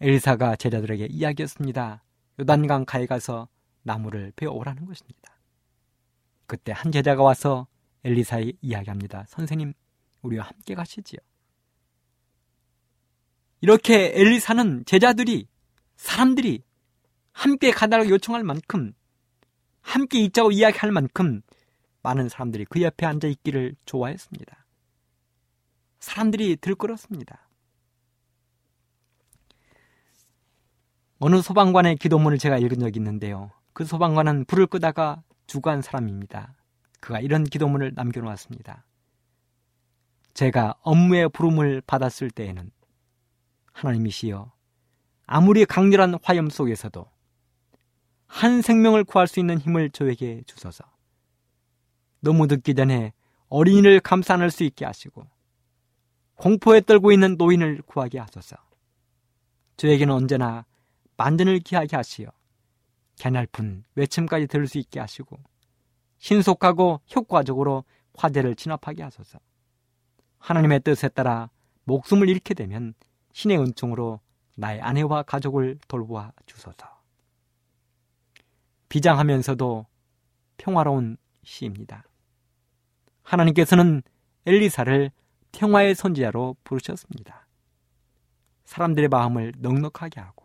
엘리사가 0.00 0.56
제자들에게 0.56 1.06
이야기했습니다. 1.10 2.02
요단강 2.40 2.84
가에 2.84 3.06
가서 3.06 3.48
나무를 3.82 4.32
베어오라는 4.36 4.86
것입니다. 4.86 5.38
그때 6.46 6.72
한 6.72 6.92
제자가 6.92 7.22
와서 7.22 7.66
엘리사에 8.04 8.52
이야기합니다. 8.60 9.24
선생님, 9.28 9.74
우리와 10.22 10.46
함께 10.46 10.74
가시지요. 10.74 11.18
이렇게 13.60 14.12
엘리사는 14.14 14.84
제자들이, 14.86 15.48
사람들이 15.96 16.62
함께 17.32 17.70
가달라고 17.72 18.10
요청할 18.10 18.44
만큼, 18.44 18.92
함께 19.80 20.20
있자고 20.20 20.52
이야기할 20.52 20.92
만큼 20.92 21.42
많은 22.02 22.28
사람들이 22.28 22.66
그 22.66 22.82
옆에 22.82 23.04
앉아 23.04 23.26
있기를 23.26 23.74
좋아했습니다. 23.84 24.66
사람들이 25.98 26.56
들끓었습니다. 26.56 27.47
어느 31.20 31.42
소방관의 31.42 31.96
기도문을 31.96 32.38
제가 32.38 32.58
읽은 32.58 32.78
적이 32.78 33.00
있는데요. 33.00 33.50
그 33.72 33.84
소방관은 33.84 34.44
불을 34.44 34.66
끄다가 34.68 35.22
죽어간 35.46 35.82
사람입니다. 35.82 36.54
그가 37.00 37.20
이런 37.20 37.44
기도문을 37.44 37.92
남겨놓았습니다. 37.94 38.84
제가 40.34 40.76
업무의 40.82 41.28
부름을 41.30 41.82
받았을 41.86 42.30
때에는 42.30 42.70
하나님이시여 43.72 44.52
아무리 45.26 45.64
강렬한 45.64 46.14
화염 46.22 46.50
속에서도 46.50 47.04
한 48.26 48.62
생명을 48.62 49.02
구할 49.02 49.26
수 49.26 49.40
있는 49.40 49.58
힘을 49.58 49.90
저에게 49.90 50.42
주소서. 50.46 50.84
너무 52.20 52.46
늦기 52.46 52.74
전에 52.74 53.12
어린이를 53.48 54.00
감싸 54.00 54.34
안을 54.34 54.50
수 54.50 54.62
있게 54.62 54.84
하시고 54.84 55.26
공포에 56.36 56.80
떨고 56.80 57.10
있는 57.10 57.36
노인을 57.36 57.82
구하게 57.82 58.20
하소서. 58.20 58.56
저에게는 59.76 60.14
언제나 60.14 60.64
만전을 61.18 61.58
기하게 61.58 61.96
하시어 61.96 62.30
개날픈 63.16 63.84
외침까지 63.96 64.46
들을 64.46 64.66
수 64.66 64.78
있게 64.78 65.00
하시고 65.00 65.36
신속하고 66.18 67.00
효과적으로 67.14 67.84
화재를 68.14 68.54
진압하게 68.56 69.02
하소서. 69.02 69.38
하나님의 70.38 70.80
뜻에 70.80 71.08
따라 71.08 71.50
목숨을 71.84 72.28
잃게 72.28 72.54
되면 72.54 72.94
신의 73.32 73.58
은총으로 73.58 74.20
나의 74.56 74.80
아내와 74.80 75.22
가족을 75.24 75.78
돌보아 75.86 76.32
주소서. 76.46 76.98
비장하면서도 78.88 79.86
평화로운 80.56 81.16
시입니다. 81.44 82.04
하나님께서는 83.22 84.02
엘리사를 84.46 85.10
평화의 85.52 85.94
선지자로 85.94 86.56
부르셨습니다. 86.64 87.46
사람들의 88.64 89.08
마음을 89.08 89.52
넉넉하게 89.58 90.20
하고 90.20 90.37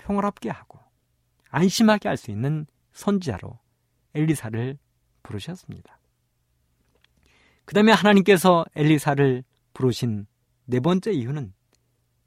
평화롭게 0.00 0.50
하고 0.50 0.78
안심하게 1.50 2.08
할 2.08 2.16
수 2.16 2.30
있는 2.30 2.66
선지자로 2.92 3.58
엘리사를 4.14 4.78
부르셨습니다. 5.22 5.98
그 7.64 7.74
다음에 7.74 7.92
하나님께서 7.92 8.64
엘리사를 8.74 9.44
부르신 9.74 10.26
네 10.64 10.80
번째 10.80 11.12
이유는 11.12 11.52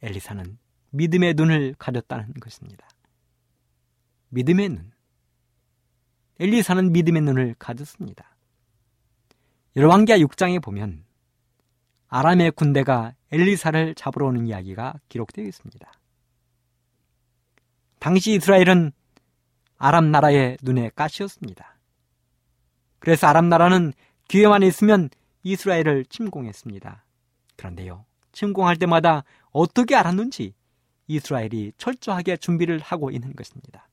엘리사는 0.02 0.58
믿음의 0.92 1.34
눈을 1.34 1.76
가졌다는 1.78 2.36
것입니다. 2.36 2.88
믿음의 4.30 4.70
눈. 4.70 4.92
엘리사는 6.40 6.92
믿음의 6.92 7.22
눈을 7.24 7.56
가졌습니다. 7.60 8.36
열왕기하 9.76 10.18
6장에 10.20 10.62
보면 10.62 11.04
아람의 12.08 12.52
군대가 12.52 13.14
엘리사를 13.32 13.96
잡으러 13.96 14.28
오는 14.28 14.46
이야기가 14.48 15.00
기록되어 15.10 15.46
있습니다. 15.46 15.92
당시 18.04 18.34
이스라엘은 18.34 18.92
아람 19.78 20.12
나라의 20.12 20.58
눈에 20.62 20.92
가시였습니다. 20.94 21.78
그래서 23.00 23.28
아람 23.28 23.48
나라는 23.48 23.94
기회만 24.28 24.62
있으면 24.64 25.10
이스라엘을 25.44 26.04
침공했습니다. 26.10 27.06
그런데요, 27.56 28.04
침공할 28.34 28.76
때마다 28.76 29.24
어떻게 29.52 29.96
알았는지 29.96 30.54
이스라엘이 31.08 31.72
철저하게 31.78 32.36
준비를 32.36 32.80
하고 32.80 33.10
있는 33.10 33.34
것입니다. 33.38 33.88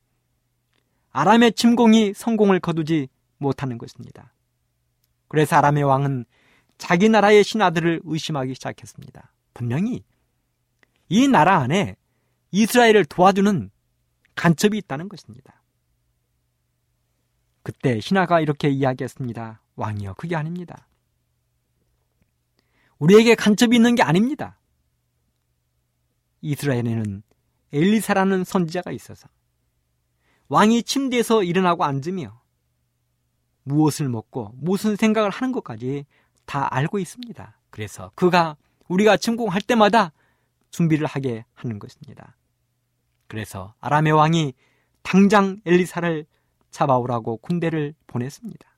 아람의 1.13 1.53
침공이 1.53 2.13
성공을 2.13 2.59
거두지 2.59 3.07
못하는 3.39 3.79
것입니다. 3.79 4.35
그래서 5.29 5.55
아람의 5.55 5.85
왕은 5.85 6.25
자기 6.79 7.09
나라의 7.09 7.45
신하들을 7.45 8.01
의심하기 8.03 8.57
시작했습니다. 8.57 9.33
분명히 9.55 10.03
이 11.09 11.29
나라 11.29 11.59
안에 11.59 11.95
이스라엘을 12.51 13.05
도와주는 13.05 13.71
간첩이 14.35 14.79
있다는 14.79 15.09
것입니다. 15.09 15.63
그때 17.63 18.01
신하가 18.01 18.41
이렇게 18.41 18.69
이야기했습니다. 18.69 19.61
왕이여, 19.77 20.15
그게 20.15 20.37
아닙니다. 20.37 20.87
우리에게 22.99 23.35
간첩이 23.35 23.77
있는 23.77 23.95
게 23.95 24.03
아닙니다. 24.03 24.59
이스라엘에는 26.43 27.23
엘리사라는 27.73 28.45
선지자가 28.45 28.93
있어서 28.93 29.29
왕이 30.49 30.83
침대에서 30.83 31.45
일어나고 31.45 31.85
앉으며 31.85 32.41
무엇을 33.63 34.09
먹고 34.09 34.53
무슨 34.57 34.97
생각을 34.97 35.31
하는 35.31 35.53
것까지 35.53 36.07
다 36.45 36.75
알고 36.75 36.99
있습니다. 36.99 37.59
그래서 37.71 38.11
그가 38.15 38.57
우리가 38.89 39.17
침공할 39.17 39.63
때마다 39.63 40.13
준비를 40.71 41.07
하게 41.07 41.45
하는 41.55 41.79
것입니다. 41.79 42.37
그래서 43.31 43.75
아람의 43.79 44.13
왕이 44.13 44.55
당장 45.03 45.61
엘리사를 45.65 46.27
잡아오라고 46.73 47.37
군대를 47.37 47.95
보냈습니다. 48.09 48.69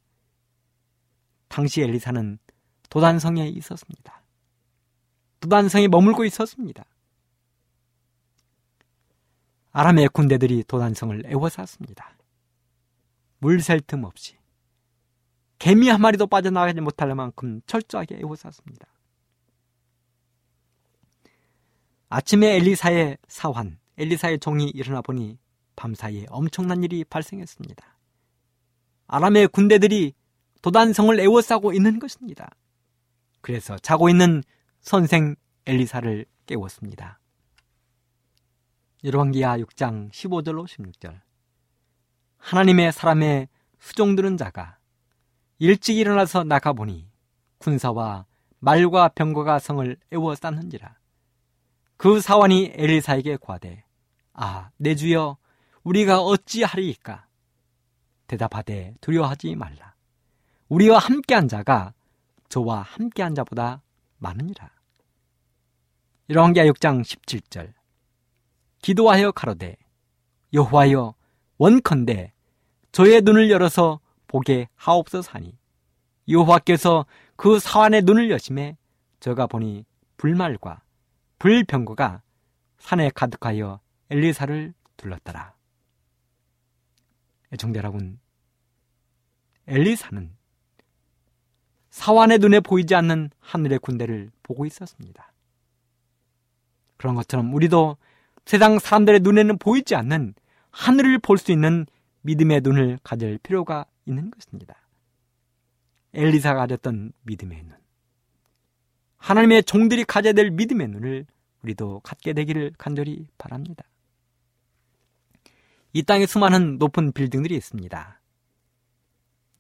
당시 1.49 1.81
엘리사는 1.81 2.39
도단성에 2.91 3.49
있었습니다. 3.49 4.23
도단성에 5.41 5.89
머물고 5.89 6.27
있었습니다. 6.27 6.85
아람의 9.71 10.09
군대들이 10.09 10.65
도단성을 10.65 11.23
에워쌌습니다. 11.25 12.15
물샐 13.39 13.87
틈 13.87 14.05
없이 14.05 14.37
개미 15.59 15.89
한 15.89 16.03
마리도 16.03 16.27
빠져나가지 16.27 16.83
못할 16.83 17.15
만큼 17.15 17.63
철저하게 17.65 18.19
에워쌌습니다. 18.19 18.87
아침에 22.11 22.57
엘리사의 22.57 23.17
사환, 23.29 23.79
엘리사의 23.99 24.39
종이 24.39 24.69
일어나 24.69 25.03
보니 25.03 25.39
밤사이에 25.77 26.27
엄청난 26.29 26.83
일이 26.83 27.05
발생했습니다. 27.05 27.97
아람의 29.07 29.49
군대들이 29.49 30.15
도단성을 30.63 31.19
에워싸고 31.19 31.73
있는 31.73 31.99
것입니다. 31.99 32.51
그래서 33.41 33.77
자고 33.79 34.09
있는 34.09 34.43
선생 34.81 35.35
엘리사를 35.67 36.25
깨웠습니다. 36.47 37.19
열왕기하 39.05 39.59
6장 39.59 40.11
15절로 40.13 40.67
16절 40.67 41.21
하나님의 42.39 42.93
사람의 42.93 43.49
수종들은 43.81 44.37
자가 44.37 44.79
일찍 45.59 45.97
일어나서 45.97 46.45
나가보니 46.45 47.09
군사와 47.59 48.27
말과 48.61 49.09
병거가 49.09 49.59
성을 49.59 49.97
에워쌌는지라 50.13 50.97
그 52.03 52.21
사원이 52.21 52.73
엘리사에게 52.75 53.39
과대 53.41 53.85
아, 54.33 54.71
내 54.77 54.97
주여, 54.97 55.37
우리가 55.85 56.21
어찌하리이까? 56.21 57.29
대답하되 58.27 58.97
두려워하지 59.01 59.55
말라. 59.55 59.95
우리와 60.69 60.99
함께한 60.99 61.47
자가 61.47 61.95
저와 62.49 62.83
함께한 62.83 63.37
자보다 63.37 63.83
많으니라. 64.19 64.69
열왕기하 66.29 66.67
6장 66.67 67.03
17절 67.03 67.73
기도하여 68.81 69.31
가로되 69.31 69.77
여호와여 70.53 71.15
원컨대 71.59 72.33
저의 72.91 73.21
눈을 73.21 73.49
열어서 73.49 74.01
보게 74.27 74.69
하옵소서 74.75 75.31
하니 75.31 75.57
여호와께서 76.29 77.07
그 77.37 77.61
사환의 77.61 78.03
눈을 78.03 78.29
여심해 78.33 78.77
저가 79.21 79.47
보니 79.47 79.85
불말과 80.17 80.83
불병거가 81.43 82.23
산에 82.79 83.11
가득하여 83.13 83.81
엘리사를 84.11 84.73
둘렀더라. 84.97 85.57
애청자 87.53 87.79
여러분, 87.79 88.21
엘리사는 89.67 90.37
사환의 91.91 92.39
눈에 92.39 92.61
보이지 92.61 92.95
않는 92.95 93.31
하늘의 93.41 93.81
군대를 93.81 94.31
보고 94.45 94.67
있었습니다. 94.67 95.33
그런 96.97 97.17
것처럼 97.17 97.53
우리도 97.53 97.97
세상 98.45 98.79
사람들의 98.79 99.19
눈에는 99.21 99.59
보이지 99.59 99.97
않는 99.97 100.35
하늘을 100.71 101.19
볼 101.19 101.39
수 101.39 101.51
있는 101.51 101.87
믿음의 102.21 102.61
눈을 102.61 103.01
가질 103.03 103.39
필요가 103.39 103.85
있는 104.07 104.31
것입니다. 104.31 104.77
엘리사가 106.15 106.61
가졌던 106.61 107.13
믿음의 107.23 107.65
눈. 107.65 107.82
하나님의 109.23 109.63
종들이 109.63 110.05
가져야 110.05 110.33
될 110.33 110.51
믿음의 110.51 110.89
눈을 110.89 111.27
우리도 111.63 112.01
갖게 112.01 112.33
되기를 112.33 112.73
간절히 112.77 113.29
바랍니다. 113.39 113.85
이 115.93 116.03
땅에 116.03 116.27
수많은 116.27 116.79
높은 116.79 117.13
빌딩들이 117.13 117.55
있습니다. 117.55 118.21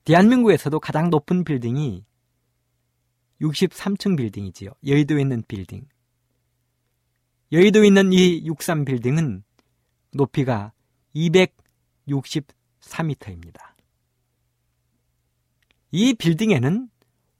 대한민국에서도 0.04 0.80
가장 0.80 1.10
높은 1.10 1.44
빌딩이 1.44 2.04
63층 3.40 4.16
빌딩이지요. 4.16 4.72
여의도에 4.84 5.20
있는 5.20 5.44
빌딩. 5.46 5.86
여의도에 7.52 7.86
있는 7.86 8.12
이 8.12 8.44
63 8.44 8.84
빌딩은 8.84 9.44
높이가 10.12 10.72
264m입니다. 11.14 13.60
이 15.92 16.14
빌딩에는 16.14 16.88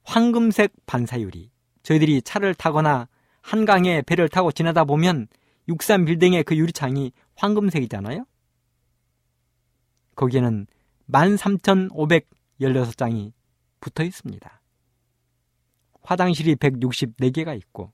황금색 0.03 0.71
반사유리, 0.85 1.52
저희들이 1.83 2.21
차를 2.21 2.55
타거나 2.55 3.07
한강에 3.41 4.01
배를 4.01 4.29
타고 4.29 4.51
지나다 4.51 4.85
보면 4.85 5.27
63 5.67 6.05
빌딩의 6.05 6.43
그 6.43 6.57
유리창이 6.57 7.11
황금색이잖아요? 7.35 8.25
거기에는 10.15 10.65
13,516장이 11.11 13.33
붙어 13.79 14.03
있습니다. 14.03 14.61
화장실이 16.01 16.55
164개가 16.55 17.55
있고 17.57 17.91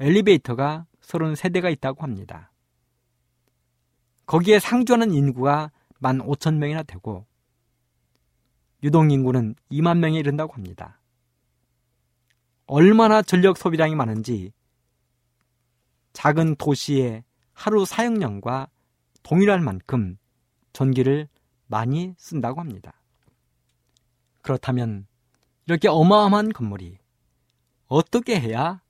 엘리베이터가 0.00 0.86
33대가 1.00 1.70
있다고 1.72 2.02
합니다. 2.02 2.50
거기에 4.26 4.58
상주하는 4.58 5.12
인구가 5.12 5.70
15,000명이나 6.00 6.84
되고 6.86 7.26
유동 8.82 9.10
인구는 9.10 9.54
2만 9.70 9.98
명에 9.98 10.18
이른다고 10.18 10.54
합니다. 10.54 10.98
얼마나 12.66 13.22
전력 13.22 13.58
소비량이 13.58 13.94
많은지 13.94 14.52
작은 16.12 16.56
도시의 16.56 17.24
하루 17.52 17.84
사용량과 17.84 18.68
동일할 19.22 19.60
만큼 19.60 20.16
전기를 20.72 21.28
많이 21.66 22.14
쓴다고 22.18 22.60
합니다. 22.60 22.92
그렇다면 24.42 25.06
이렇게 25.66 25.88
어마어마한 25.88 26.52
건물이 26.52 26.98
어떻게 27.86 28.38
해야 28.40 28.82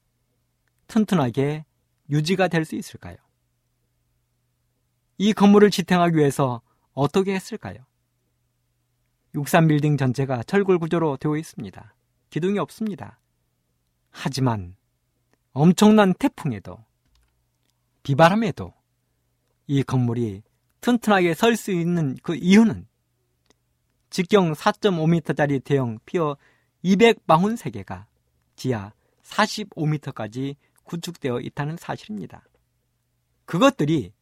튼튼하게 0.88 1.64
유지가 2.10 2.48
될 2.48 2.64
수 2.64 2.76
있을까요? 2.76 3.16
이 5.18 5.32
건물을 5.32 5.70
지탱하기 5.70 6.16
위해서 6.16 6.60
어떻게 6.92 7.34
했을까요? 7.34 7.78
63빌딩 9.34 9.98
전체가 9.98 10.42
철골 10.44 10.78
구조로 10.78 11.16
되어 11.16 11.36
있습니다. 11.36 11.94
기둥이 12.30 12.58
없습니다. 12.58 13.20
하지만 14.16 14.76
엄청난 15.52 16.14
태풍에도 16.14 16.78
비바람에도 18.04 18.72
이 19.66 19.82
건물이 19.82 20.42
튼튼하게 20.80 21.34
설 21.34 21.56
수 21.56 21.72
있는 21.72 22.16
그 22.22 22.36
이유는 22.36 22.86
직경 24.10 24.52
4.5m짜리 24.52 25.62
대형 25.64 25.98
피어 26.06 26.36
243개가 26.84 28.06
지하 28.54 28.92
45m까지 29.24 30.54
구축되어 30.84 31.40
있다는 31.40 31.76
사실입니다. 31.76 32.44
그것들이 33.46 34.12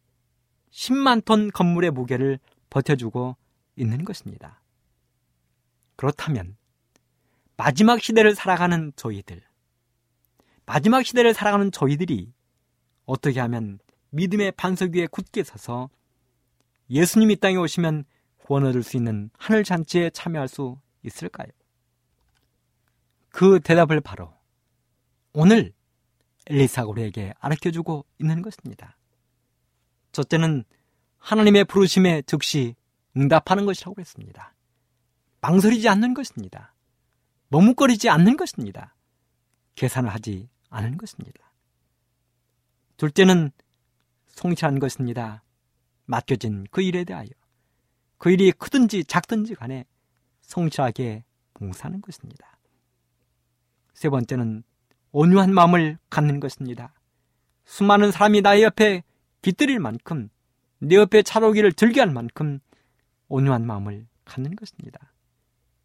10만 0.71 1.23
톤 1.27 1.51
건물의 1.51 1.91
무게를 1.91 2.39
버텨주고 2.71 3.37
있는 3.77 4.07
것입니다. 4.07 4.63
그렇다면 5.97 6.57
마지막 7.59 8.01
시대를 8.01 8.35
살아가는 8.35 8.93
저희들, 8.97 9.43
마지막 10.67 11.05
시대를 11.05 11.35
살아가는 11.35 11.71
저희들이 11.71 12.33
어떻게 13.05 13.41
하면 13.41 13.79
믿음의 14.11 14.53
반석 14.53 14.95
위에 14.95 15.07
굳게 15.07 15.43
서서 15.43 15.91
예수님 16.91 17.31
이 17.31 17.37
땅에 17.37 17.57
오시면 17.57 18.05
구원 18.39 18.65
얻을 18.67 18.83
수 18.83 18.97
있는 18.97 19.31
하늘 19.39 19.65
잔치에 19.65 20.11
참여할 20.11 20.49
수 20.49 20.79
있을까요? 21.03 21.49
그 23.31 23.61
대답을 23.61 24.01
바로 24.01 24.33
오늘 25.33 25.73
엘리사가 26.47 26.89
우리에게 26.89 27.33
알려주고 27.39 28.05
있는 28.19 28.43
것입니다. 28.43 28.99
첫째는 30.13 30.65
하나님의 31.19 31.65
부르심에 31.65 32.23
즉시 32.23 32.75
응답하는 33.17 33.65
것이라고 33.65 33.95
했습니다. 33.99 34.55
망설이지 35.41 35.89
않는 35.89 36.15
것입니다. 36.15 36.75
머뭇거리지 37.49 38.09
않는 38.11 38.37
것입니다. 38.37 38.95
계산을 39.75 40.11
하지 40.11 40.49
않은 40.73 40.97
것입니다. 40.97 41.53
둘째는 42.97 43.51
성실한 44.29 44.79
것입니다. 44.79 45.43
맡겨진 46.07 46.67
그 46.71 46.83
일에 46.83 47.05
대하여 47.05 47.29
그 48.19 48.31
일이 48.31 48.53
크든지 48.53 49.05
작든지 49.05 49.55
간에 49.55 49.85
성실하게 50.41 51.25
봉사하는 51.55 52.01
것입니다. 52.01 52.59
세 53.95 54.09
번째는 54.09 54.65
온유한 55.13 55.53
마음을 55.53 55.99
갖는 56.11 56.41
것입니다. 56.41 56.95
수많은 57.65 58.11
사람이 58.11 58.41
나의 58.41 58.63
옆에 58.65 59.03
깃들일 59.43 59.79
만큼 59.79 60.29
내 60.79 60.97
옆에 60.97 61.23
차로기를 61.23 61.73
즐겨할 61.73 62.11
만큼 62.11 62.61
온유한 63.29 63.67
마음을 63.67 64.07
갖는 64.25 64.57
것입니다. 64.57 65.13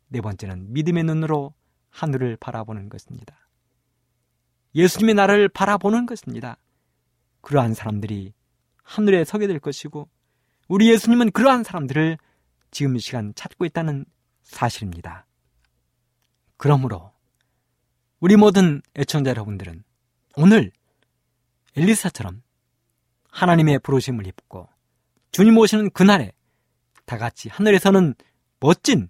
네 0.07 0.21
번째는 0.21 0.73
믿음의 0.73 1.03
눈으로 1.03 1.53
하늘을 1.89 2.37
바라보는 2.37 2.89
것입니다. 2.89 3.46
예수님의 4.77 5.15
나를 5.15 5.49
바라보는 5.49 6.05
것입니다. 6.05 6.57
그러한 7.41 7.73
사람들이 7.73 8.33
하늘에 8.83 9.25
서게 9.25 9.47
될 9.47 9.59
것이고 9.59 10.07
우리 10.67 10.89
예수님은 10.91 11.31
그러한 11.31 11.63
사람들을 11.63 12.17
지금 12.69 12.95
이 12.95 12.99
시간 12.99 13.33
찾고 13.33 13.65
있다는 13.65 14.05
사실입니다. 14.43 15.25
그러므로 16.57 17.11
우리 18.19 18.35
모든 18.35 18.81
애청자 18.95 19.31
여러분들은 19.31 19.83
오늘 20.35 20.71
엘리사처럼 21.75 22.43
하나님의 23.31 23.79
부르심을 23.79 24.27
입고 24.27 24.69
주님 25.31 25.57
오시는 25.57 25.89
그날에 25.89 26.31
다 27.05 27.17
같이 27.17 27.49
하늘에서는 27.49 28.13
멋진 28.59 29.09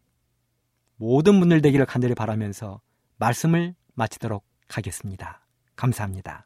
모든 0.96 1.40
분들 1.40 1.62
되기를 1.62 1.86
간절히 1.86 2.16
바라면서 2.16 2.80
말씀을 3.18 3.76
마치도록 3.96 4.46
하겠습니다. 4.70 5.47
감사합니다. 5.78 6.46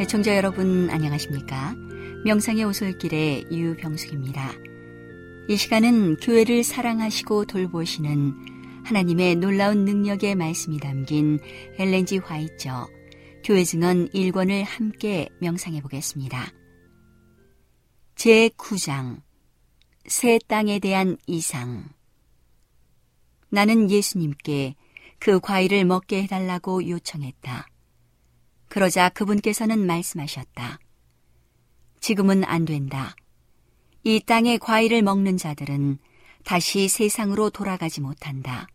애청자 0.00 0.34
여러분 0.34 0.88
안녕하십니까? 0.90 1.74
명상의 2.24 2.64
오솔길의 2.64 3.48
유병숙입니다. 3.52 4.50
이 5.48 5.56
시간은 5.56 6.16
교회를 6.16 6.64
사랑하시고 6.64 7.44
돌보시는 7.44 8.82
하나님의 8.84 9.36
놀라운 9.36 9.84
능력의 9.84 10.36
말씀이 10.36 10.78
담긴 10.78 11.38
엘렌지 11.78 12.16
화이처 12.16 12.88
교회 13.42 13.64
증언 13.64 14.08
1권을 14.10 14.64
함께 14.64 15.28
명상해 15.40 15.80
보겠습니다. 15.80 16.52
제9장 18.14 19.22
새 20.06 20.38
땅에 20.46 20.78
대한 20.78 21.16
이상 21.26 21.88
나는 23.48 23.90
예수님께 23.90 24.76
그 25.18 25.40
과일을 25.40 25.84
먹게 25.84 26.22
해달라고 26.24 26.88
요청했다. 26.88 27.66
그러자 28.68 29.08
그분께서는 29.08 29.86
말씀하셨다. 29.86 30.78
지금은 32.00 32.44
안 32.44 32.64
된다. 32.64 33.14
이 34.04 34.20
땅의 34.20 34.58
과일을 34.58 35.02
먹는 35.02 35.36
자들은 35.36 35.98
다시 36.44 36.88
세상으로 36.88 37.50
돌아가지 37.50 38.00
못한다. 38.00 38.68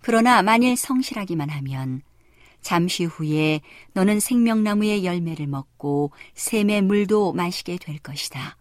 그러나 0.00 0.42
만일 0.42 0.76
성실하기만 0.76 1.50
하면 1.50 2.02
잠시 2.62 3.04
후에 3.04 3.60
너는 3.92 4.20
생명나무의 4.20 5.04
열매를 5.04 5.46
먹고 5.46 6.12
샘의 6.34 6.82
물도 6.82 7.32
마시게 7.32 7.76
될 7.78 7.98
것이다. 7.98 8.56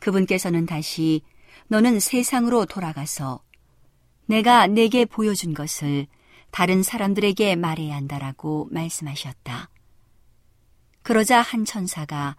그분께서는 0.00 0.66
다시 0.66 1.22
너는 1.68 2.00
세상으로 2.00 2.66
돌아가서 2.66 3.42
내가 4.26 4.66
내게 4.66 5.04
보여준 5.04 5.54
것을 5.54 6.06
다른 6.50 6.82
사람들에게 6.82 7.56
말해야 7.56 7.94
한다라고 7.94 8.68
말씀하셨다. 8.70 9.70
그러자 11.02 11.40
한 11.40 11.64
천사가 11.64 12.36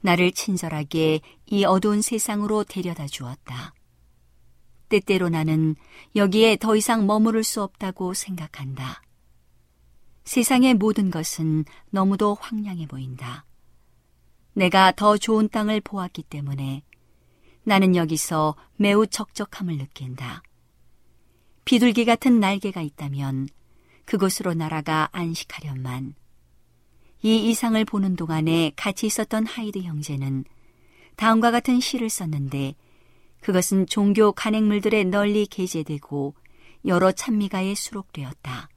나를 0.00 0.32
친절하게 0.32 1.20
이 1.46 1.64
어두운 1.64 2.02
세상으로 2.02 2.64
데려다 2.64 3.06
주었다. 3.06 3.74
때때로 4.88 5.28
나는 5.28 5.74
여기에 6.14 6.56
더 6.56 6.76
이상 6.76 7.06
머무를 7.06 7.42
수 7.42 7.62
없다고 7.62 8.14
생각한다. 8.14 9.02
세상의 10.26 10.74
모든 10.74 11.10
것은 11.10 11.64
너무도 11.90 12.36
황량해 12.40 12.88
보인다. 12.88 13.46
내가 14.54 14.90
더 14.90 15.16
좋은 15.16 15.48
땅을 15.48 15.80
보았기 15.80 16.24
때문에 16.24 16.82
나는 17.62 17.94
여기서 17.94 18.56
매우 18.76 19.06
적적함을 19.06 19.78
느낀다. 19.78 20.42
비둘기 21.64 22.04
같은 22.04 22.40
날개가 22.40 22.82
있다면 22.82 23.48
그곳으로 24.04 24.54
날아가 24.54 25.08
안식하련만. 25.12 26.14
이 27.22 27.50
이상을 27.50 27.82
보는 27.84 28.16
동안에 28.16 28.72
같이 28.76 29.06
있었던 29.06 29.46
하이드 29.46 29.80
형제는 29.80 30.44
다음과 31.16 31.52
같은 31.52 31.80
시를 31.80 32.10
썼는데 32.10 32.74
그것은 33.40 33.86
종교 33.86 34.32
간행물들에 34.32 35.04
널리 35.04 35.46
게재되고 35.46 36.34
여러 36.84 37.12
찬미가에 37.12 37.76
수록되었다. 37.76 38.68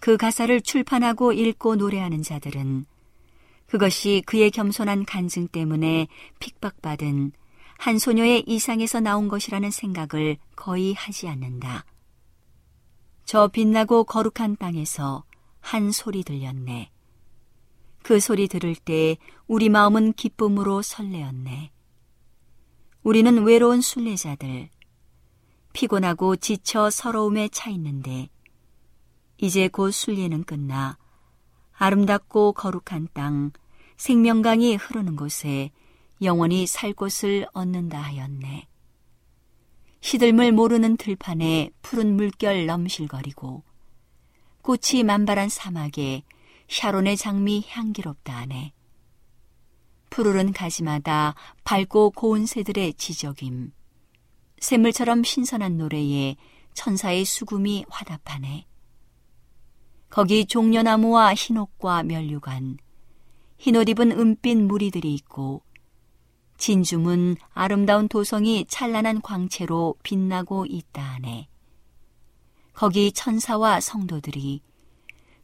그 0.00 0.16
가사를 0.16 0.60
출판하고 0.60 1.32
읽고 1.32 1.76
노래하는 1.76 2.22
자들은 2.22 2.86
그것이 3.66 4.22
그의 4.26 4.50
겸손한 4.50 5.04
간증 5.04 5.48
때문에 5.48 6.06
핍박받은 6.38 7.32
한 7.78 7.98
소녀의 7.98 8.44
이상에서 8.46 9.00
나온 9.00 9.28
것이라는 9.28 9.70
생각을 9.70 10.36
거의 10.54 10.94
하지 10.94 11.28
않는다. 11.28 11.84
저 13.24 13.48
빛나고 13.48 14.04
거룩한 14.04 14.56
땅에서 14.56 15.24
한 15.60 15.90
소리 15.92 16.22
들렸네. 16.22 16.90
그 18.02 18.20
소리 18.20 18.48
들을 18.48 18.74
때 18.74 19.16
우리 19.46 19.70
마음은 19.70 20.12
기쁨으로 20.12 20.82
설레었네. 20.82 21.70
우리는 23.02 23.42
외로운 23.44 23.80
순례자들, 23.80 24.68
피곤하고 25.72 26.36
지쳐 26.36 26.90
서러움에 26.90 27.48
차 27.48 27.70
있는데 27.70 28.28
이제 29.44 29.68
곧 29.68 29.90
순례는 29.90 30.44
끝나 30.44 30.96
아름답고 31.74 32.54
거룩한 32.54 33.08
땅, 33.12 33.52
생명강이 33.98 34.76
흐르는 34.76 35.16
곳에 35.16 35.70
영원히 36.22 36.66
살 36.66 36.94
곳을 36.94 37.46
얻는다 37.52 38.00
하였네. 38.00 38.66
시들물 40.00 40.52
모르는 40.52 40.96
들판에 40.96 41.72
푸른 41.82 42.16
물결 42.16 42.64
넘실거리고 42.64 43.62
꽃이 44.62 45.02
만발한 45.04 45.50
사막에 45.50 46.22
샤론의 46.70 47.18
장미 47.18 47.66
향기롭다 47.68 48.34
하네. 48.34 48.72
푸르른 50.08 50.54
가지마다 50.54 51.34
밝고 51.64 52.12
고운 52.12 52.46
새들의 52.46 52.94
지적임. 52.94 53.72
샘물처럼 54.58 55.22
신선한 55.22 55.76
노래에 55.76 56.36
천사의 56.72 57.26
수금이 57.26 57.84
화답하네. 57.90 58.68
거기 60.14 60.46
종려나무와 60.46 61.34
흰옥과 61.34 62.04
멸류관, 62.04 62.78
흰옷 63.58 63.88
입은 63.88 64.12
은빛 64.12 64.58
무리들이 64.58 65.12
있고 65.12 65.62
진주문 66.56 67.34
아름다운 67.52 68.06
도성이 68.06 68.64
찬란한 68.68 69.20
광채로 69.20 69.96
빛나고 70.04 70.66
있다 70.66 71.02
하네. 71.02 71.48
거기 72.74 73.10
천사와 73.10 73.80
성도들이 73.80 74.62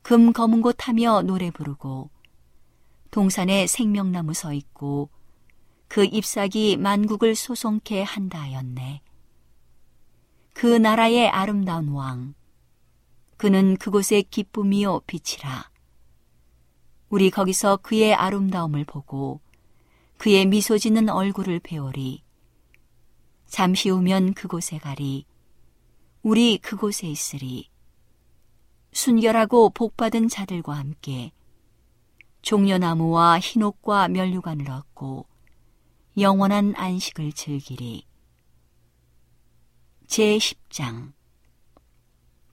금 0.03 0.33
검은 0.33 0.63
곳 0.63 0.87
하며 0.87 1.23
노래 1.23 1.51
부르고 1.51 2.09
동산에 3.11 3.67
생명나무 3.67 4.35
서 4.35 4.53
있고 4.53 5.11
그 5.89 6.05
잎사귀 6.05 6.77
만국을 6.77 7.35
소송케 7.35 8.05
한다 8.05 8.41
하였네. 8.41 9.03
그 10.53 10.67
나라의 10.67 11.29
아름다운 11.29 11.89
왕, 11.89 12.35
그는 13.41 13.79
그곳의 13.79 14.25
기쁨이요 14.25 15.01
빛이라. 15.07 15.71
우리 17.09 17.31
거기서 17.31 17.79
그의 17.79 18.13
아름다움을 18.13 18.85
보고 18.85 19.41
그의 20.19 20.45
미소 20.45 20.77
짓는 20.77 21.09
얼굴을 21.09 21.61
배우리. 21.61 22.23
잠시 23.47 23.89
후면 23.89 24.35
그곳에 24.35 24.77
가리. 24.77 25.25
우리 26.21 26.59
그곳에 26.59 27.07
있으리. 27.07 27.71
순결하고 28.93 29.71
복받은 29.71 30.29
자들과 30.29 30.75
함께 30.75 31.33
종려나무와 32.43 33.41
흰옥과 33.41 34.09
면류관을 34.09 34.71
얻고 34.71 35.25
영원한 36.19 36.75
안식을 36.77 37.33
즐기리. 37.33 38.05
제10장 40.09 41.15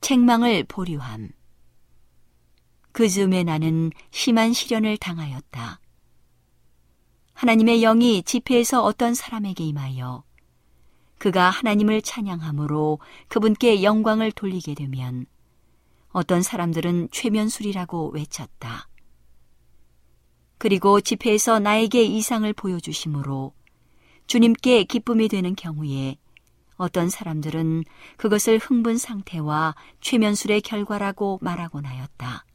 책망을 0.02 0.64
보류함. 0.64 1.30
그 2.92 3.08
즈음에 3.08 3.44
나는 3.44 3.92
심한 4.12 4.54
시련을 4.54 4.98
당하였다. 4.98 5.80
하나님의 7.34 7.82
영이 7.82 8.24
집회에서 8.24 8.84
어떤 8.84 9.14
사람에게 9.14 9.64
임하여 9.64 10.24
그가 11.20 11.50
하나님을 11.50 12.02
찬양함으로 12.02 13.00
그분께 13.28 13.84
영광을 13.84 14.32
돌리게 14.32 14.74
되면 14.74 15.26
어떤 16.10 16.42
사람들은 16.42 17.10
최면술이라고 17.12 18.10
외쳤다. 18.12 18.88
그리고 20.58 21.02
집회에서 21.02 21.60
나에게 21.60 22.04
이상을 22.04 22.52
보여주심으로 22.54 23.54
주님께 24.26 24.86
기쁨이 24.86 25.28
되는 25.28 25.56
경우에 25.56 26.18
어떤 26.78 27.10
사람들은 27.10 27.84
그것을 28.18 28.58
흥분 28.58 28.98
상태와 28.98 29.76
최면술의 30.00 30.62
결과라고 30.62 31.40
말하곤 31.42 31.86
하였다. 31.86 32.46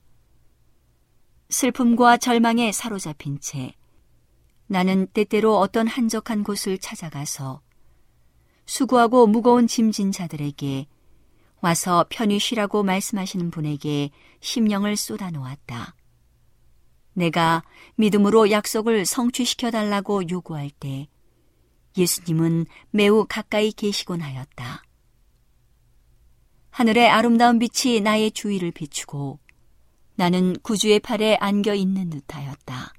슬픔과 1.51 2.17
절망에 2.17 2.73
사로잡힌 2.73 3.39
채 3.41 3.75
나는 4.67 5.07
때때로 5.09 5.59
어떤 5.59 5.87
한적한 5.87 6.45
곳을 6.45 6.79
찾아가서 6.79 7.61
수고하고 8.65 9.27
무거운 9.27 9.67
짐진 9.67 10.13
자들에게 10.13 10.87
와서 11.61 12.07
편히 12.09 12.39
쉬라고 12.39 12.83
말씀하시는 12.83 13.51
분에게 13.51 14.11
심령을 14.41 14.97
쏟아 14.97 15.31
놓았다. 15.31 15.95
내가 17.13 17.63
믿음으로 17.97 18.51
약속을 18.51 19.05
성취시켜 19.05 19.71
달라고 19.71 20.29
요구할 20.31 20.71
때 20.71 21.09
예수님은 21.97 22.67
매우 22.91 23.27
가까이 23.29 23.73
계시곤 23.73 24.21
하였다. 24.21 24.83
하늘의 26.71 27.09
아름다운 27.09 27.59
빛이 27.59 28.01
나의 28.01 28.31
주위를 28.31 28.71
비추고 28.71 29.39
나는 30.15 30.57
구주의 30.63 31.01
팔에 31.01 31.37
안겨 31.37 31.75
있는 31.75 32.11
듯하였다. 32.11 32.93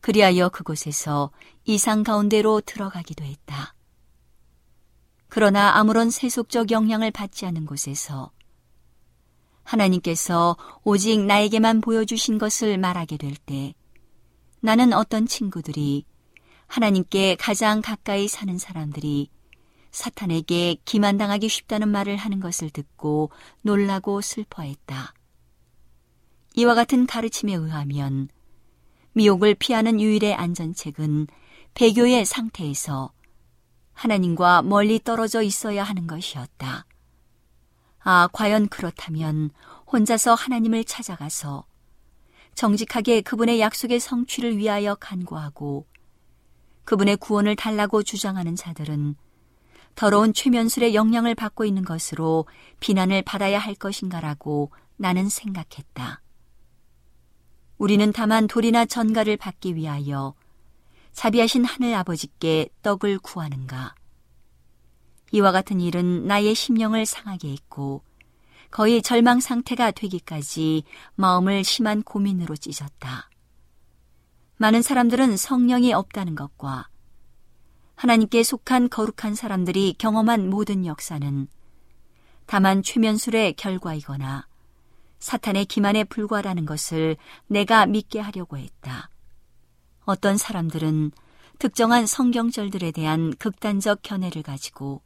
그리하여 0.00 0.48
그곳에서 0.48 1.30
이상 1.64 2.02
가운데로 2.02 2.60
들어가기도 2.62 3.24
했다. 3.24 3.74
그러나 5.28 5.76
아무런 5.76 6.10
세속적 6.10 6.70
영향을 6.70 7.10
받지 7.10 7.46
않은 7.46 7.66
곳에서 7.66 8.32
하나님께서 9.64 10.56
오직 10.84 11.20
나에게만 11.24 11.80
보여주신 11.80 12.38
것을 12.38 12.78
말하게 12.78 13.16
될 13.16 13.34
때 13.46 13.74
나는 14.60 14.92
어떤 14.92 15.26
친구들이 15.26 16.04
하나님께 16.72 17.36
가장 17.36 17.82
가까이 17.82 18.28
사는 18.28 18.56
사람들이 18.56 19.28
사탄에게 19.90 20.76
기만당하기 20.86 21.46
쉽다는 21.46 21.90
말을 21.90 22.16
하는 22.16 22.40
것을 22.40 22.70
듣고 22.70 23.30
놀라고 23.60 24.22
슬퍼했다. 24.22 25.12
이와 26.54 26.74
같은 26.74 27.06
가르침에 27.06 27.52
의하면 27.52 28.30
미혹을 29.12 29.54
피하는 29.56 30.00
유일의 30.00 30.34
안전책은 30.34 31.26
배교의 31.74 32.24
상태에서 32.24 33.12
하나님과 33.92 34.62
멀리 34.62 34.98
떨어져 34.98 35.42
있어야 35.42 35.84
하는 35.84 36.06
것이었다. 36.06 36.86
아, 37.98 38.28
과연 38.32 38.68
그렇다면 38.68 39.50
혼자서 39.92 40.32
하나님을 40.32 40.84
찾아가서 40.84 41.66
정직하게 42.54 43.20
그분의 43.20 43.60
약속의 43.60 44.00
성취를 44.00 44.56
위하여 44.56 44.94
간구하고 44.94 45.91
그분의 46.84 47.16
구원을 47.16 47.56
달라고 47.56 48.02
주장하는 48.02 48.56
자들은 48.56 49.16
더러운 49.94 50.32
최면술의 50.32 50.94
영향을 50.94 51.34
받고 51.34 51.64
있는 51.64 51.84
것으로 51.84 52.46
비난을 52.80 53.22
받아야 53.22 53.58
할 53.58 53.74
것인가라고 53.74 54.72
나는 54.96 55.28
생각했다. 55.28 56.22
우리는 57.78 58.12
다만 58.12 58.46
돌이나 58.46 58.86
전가를 58.86 59.36
받기 59.36 59.74
위하여 59.74 60.34
자비하신 61.12 61.64
하늘 61.64 61.94
아버지께 61.94 62.68
떡을 62.82 63.18
구하는가. 63.18 63.94
이와 65.32 65.50
같은 65.50 65.80
일은 65.80 66.26
나의 66.26 66.54
심령을 66.54 67.06
상하게 67.06 67.52
했고 67.52 68.02
거의 68.70 69.02
절망 69.02 69.40
상태가 69.40 69.90
되기까지 69.90 70.84
마음을 71.14 71.64
심한 71.64 72.02
고민으로 72.02 72.56
찢었다. 72.56 73.28
많은 74.56 74.82
사람들은 74.82 75.36
성령이 75.36 75.92
없다는 75.92 76.34
것과 76.34 76.88
하나님께 77.96 78.42
속한 78.42 78.88
거룩한 78.90 79.34
사람들이 79.34 79.94
경험한 79.98 80.48
모든 80.50 80.86
역사는 80.86 81.48
다만 82.46 82.82
최면술의 82.82 83.54
결과이거나 83.54 84.46
사탄의 85.18 85.66
기만에 85.66 86.04
불과하다는 86.04 86.66
것을 86.66 87.16
내가 87.46 87.86
믿게 87.86 88.18
하려고 88.18 88.58
했다. 88.58 89.08
어떤 90.04 90.36
사람들은 90.36 91.12
특정한 91.58 92.06
성경절들에 92.06 92.90
대한 92.90 93.32
극단적 93.38 94.00
견해를 94.02 94.42
가지고 94.42 95.00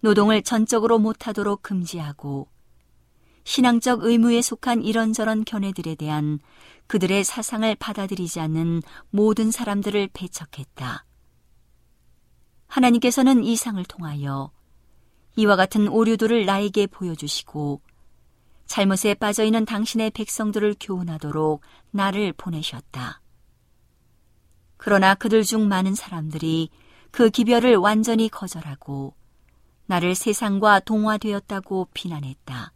노동을 0.00 0.42
전적으로 0.42 0.98
못하도록 0.98 1.62
금지하고 1.62 2.48
신앙적 3.48 4.04
의무에 4.04 4.42
속한 4.42 4.82
이런저런 4.82 5.42
견해들에 5.42 5.94
대한 5.94 6.38
그들의 6.86 7.24
사상을 7.24 7.74
받아들이지 7.76 8.40
않는 8.40 8.82
모든 9.08 9.50
사람들을 9.50 10.10
배척했다. 10.12 11.06
하나님께서는 12.66 13.42
이 13.44 13.56
상을 13.56 13.82
통하여 13.86 14.52
이와 15.36 15.56
같은 15.56 15.88
오류들을 15.88 16.44
나에게 16.44 16.88
보여주시고 16.88 17.80
잘못에 18.66 19.14
빠져 19.14 19.44
있는 19.44 19.64
당신의 19.64 20.10
백성들을 20.10 20.76
교훈하도록 20.78 21.62
나를 21.90 22.34
보내셨다. 22.34 23.22
그러나 24.76 25.14
그들 25.14 25.42
중 25.42 25.68
많은 25.68 25.94
사람들이 25.94 26.68
그 27.10 27.30
기별을 27.30 27.76
완전히 27.76 28.28
거절하고 28.28 29.14
나를 29.86 30.14
세상과 30.14 30.80
동화되었다고 30.80 31.88
비난했다. 31.94 32.74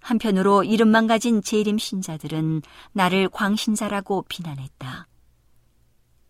한편으로 0.00 0.64
이름만 0.64 1.06
가진 1.06 1.42
재림 1.42 1.78
신자들은 1.78 2.62
나를 2.92 3.28
광신자라고 3.28 4.24
비난했다. 4.28 5.06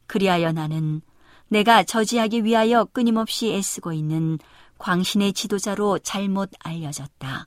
그리하여 0.07 0.53
나는 0.53 1.03
내가 1.49 1.83
저지하기 1.83 2.45
위하여 2.45 2.85
끊임없이 2.85 3.53
애쓰고 3.53 3.93
있는 3.93 4.39
광신의 4.79 5.33
지도자로 5.33 5.99
잘못 5.99 6.51
알려졌다. 6.59 7.47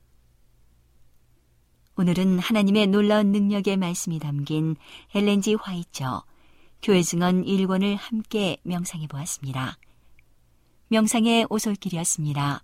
오늘은 1.96 2.40
하나님의 2.40 2.88
놀라운 2.88 3.32
능력의 3.32 3.78
말씀이 3.78 4.20
담긴 4.20 4.76
엘렌지 5.14 5.56
화이처 5.56 6.24
교회 6.82 7.02
증언 7.02 7.44
1권을 7.46 7.96
함께 7.98 8.58
명상해 8.64 9.08
보았습니다. 9.08 9.78
명상의 10.88 11.48
오솔길이었습니다. 11.50 12.64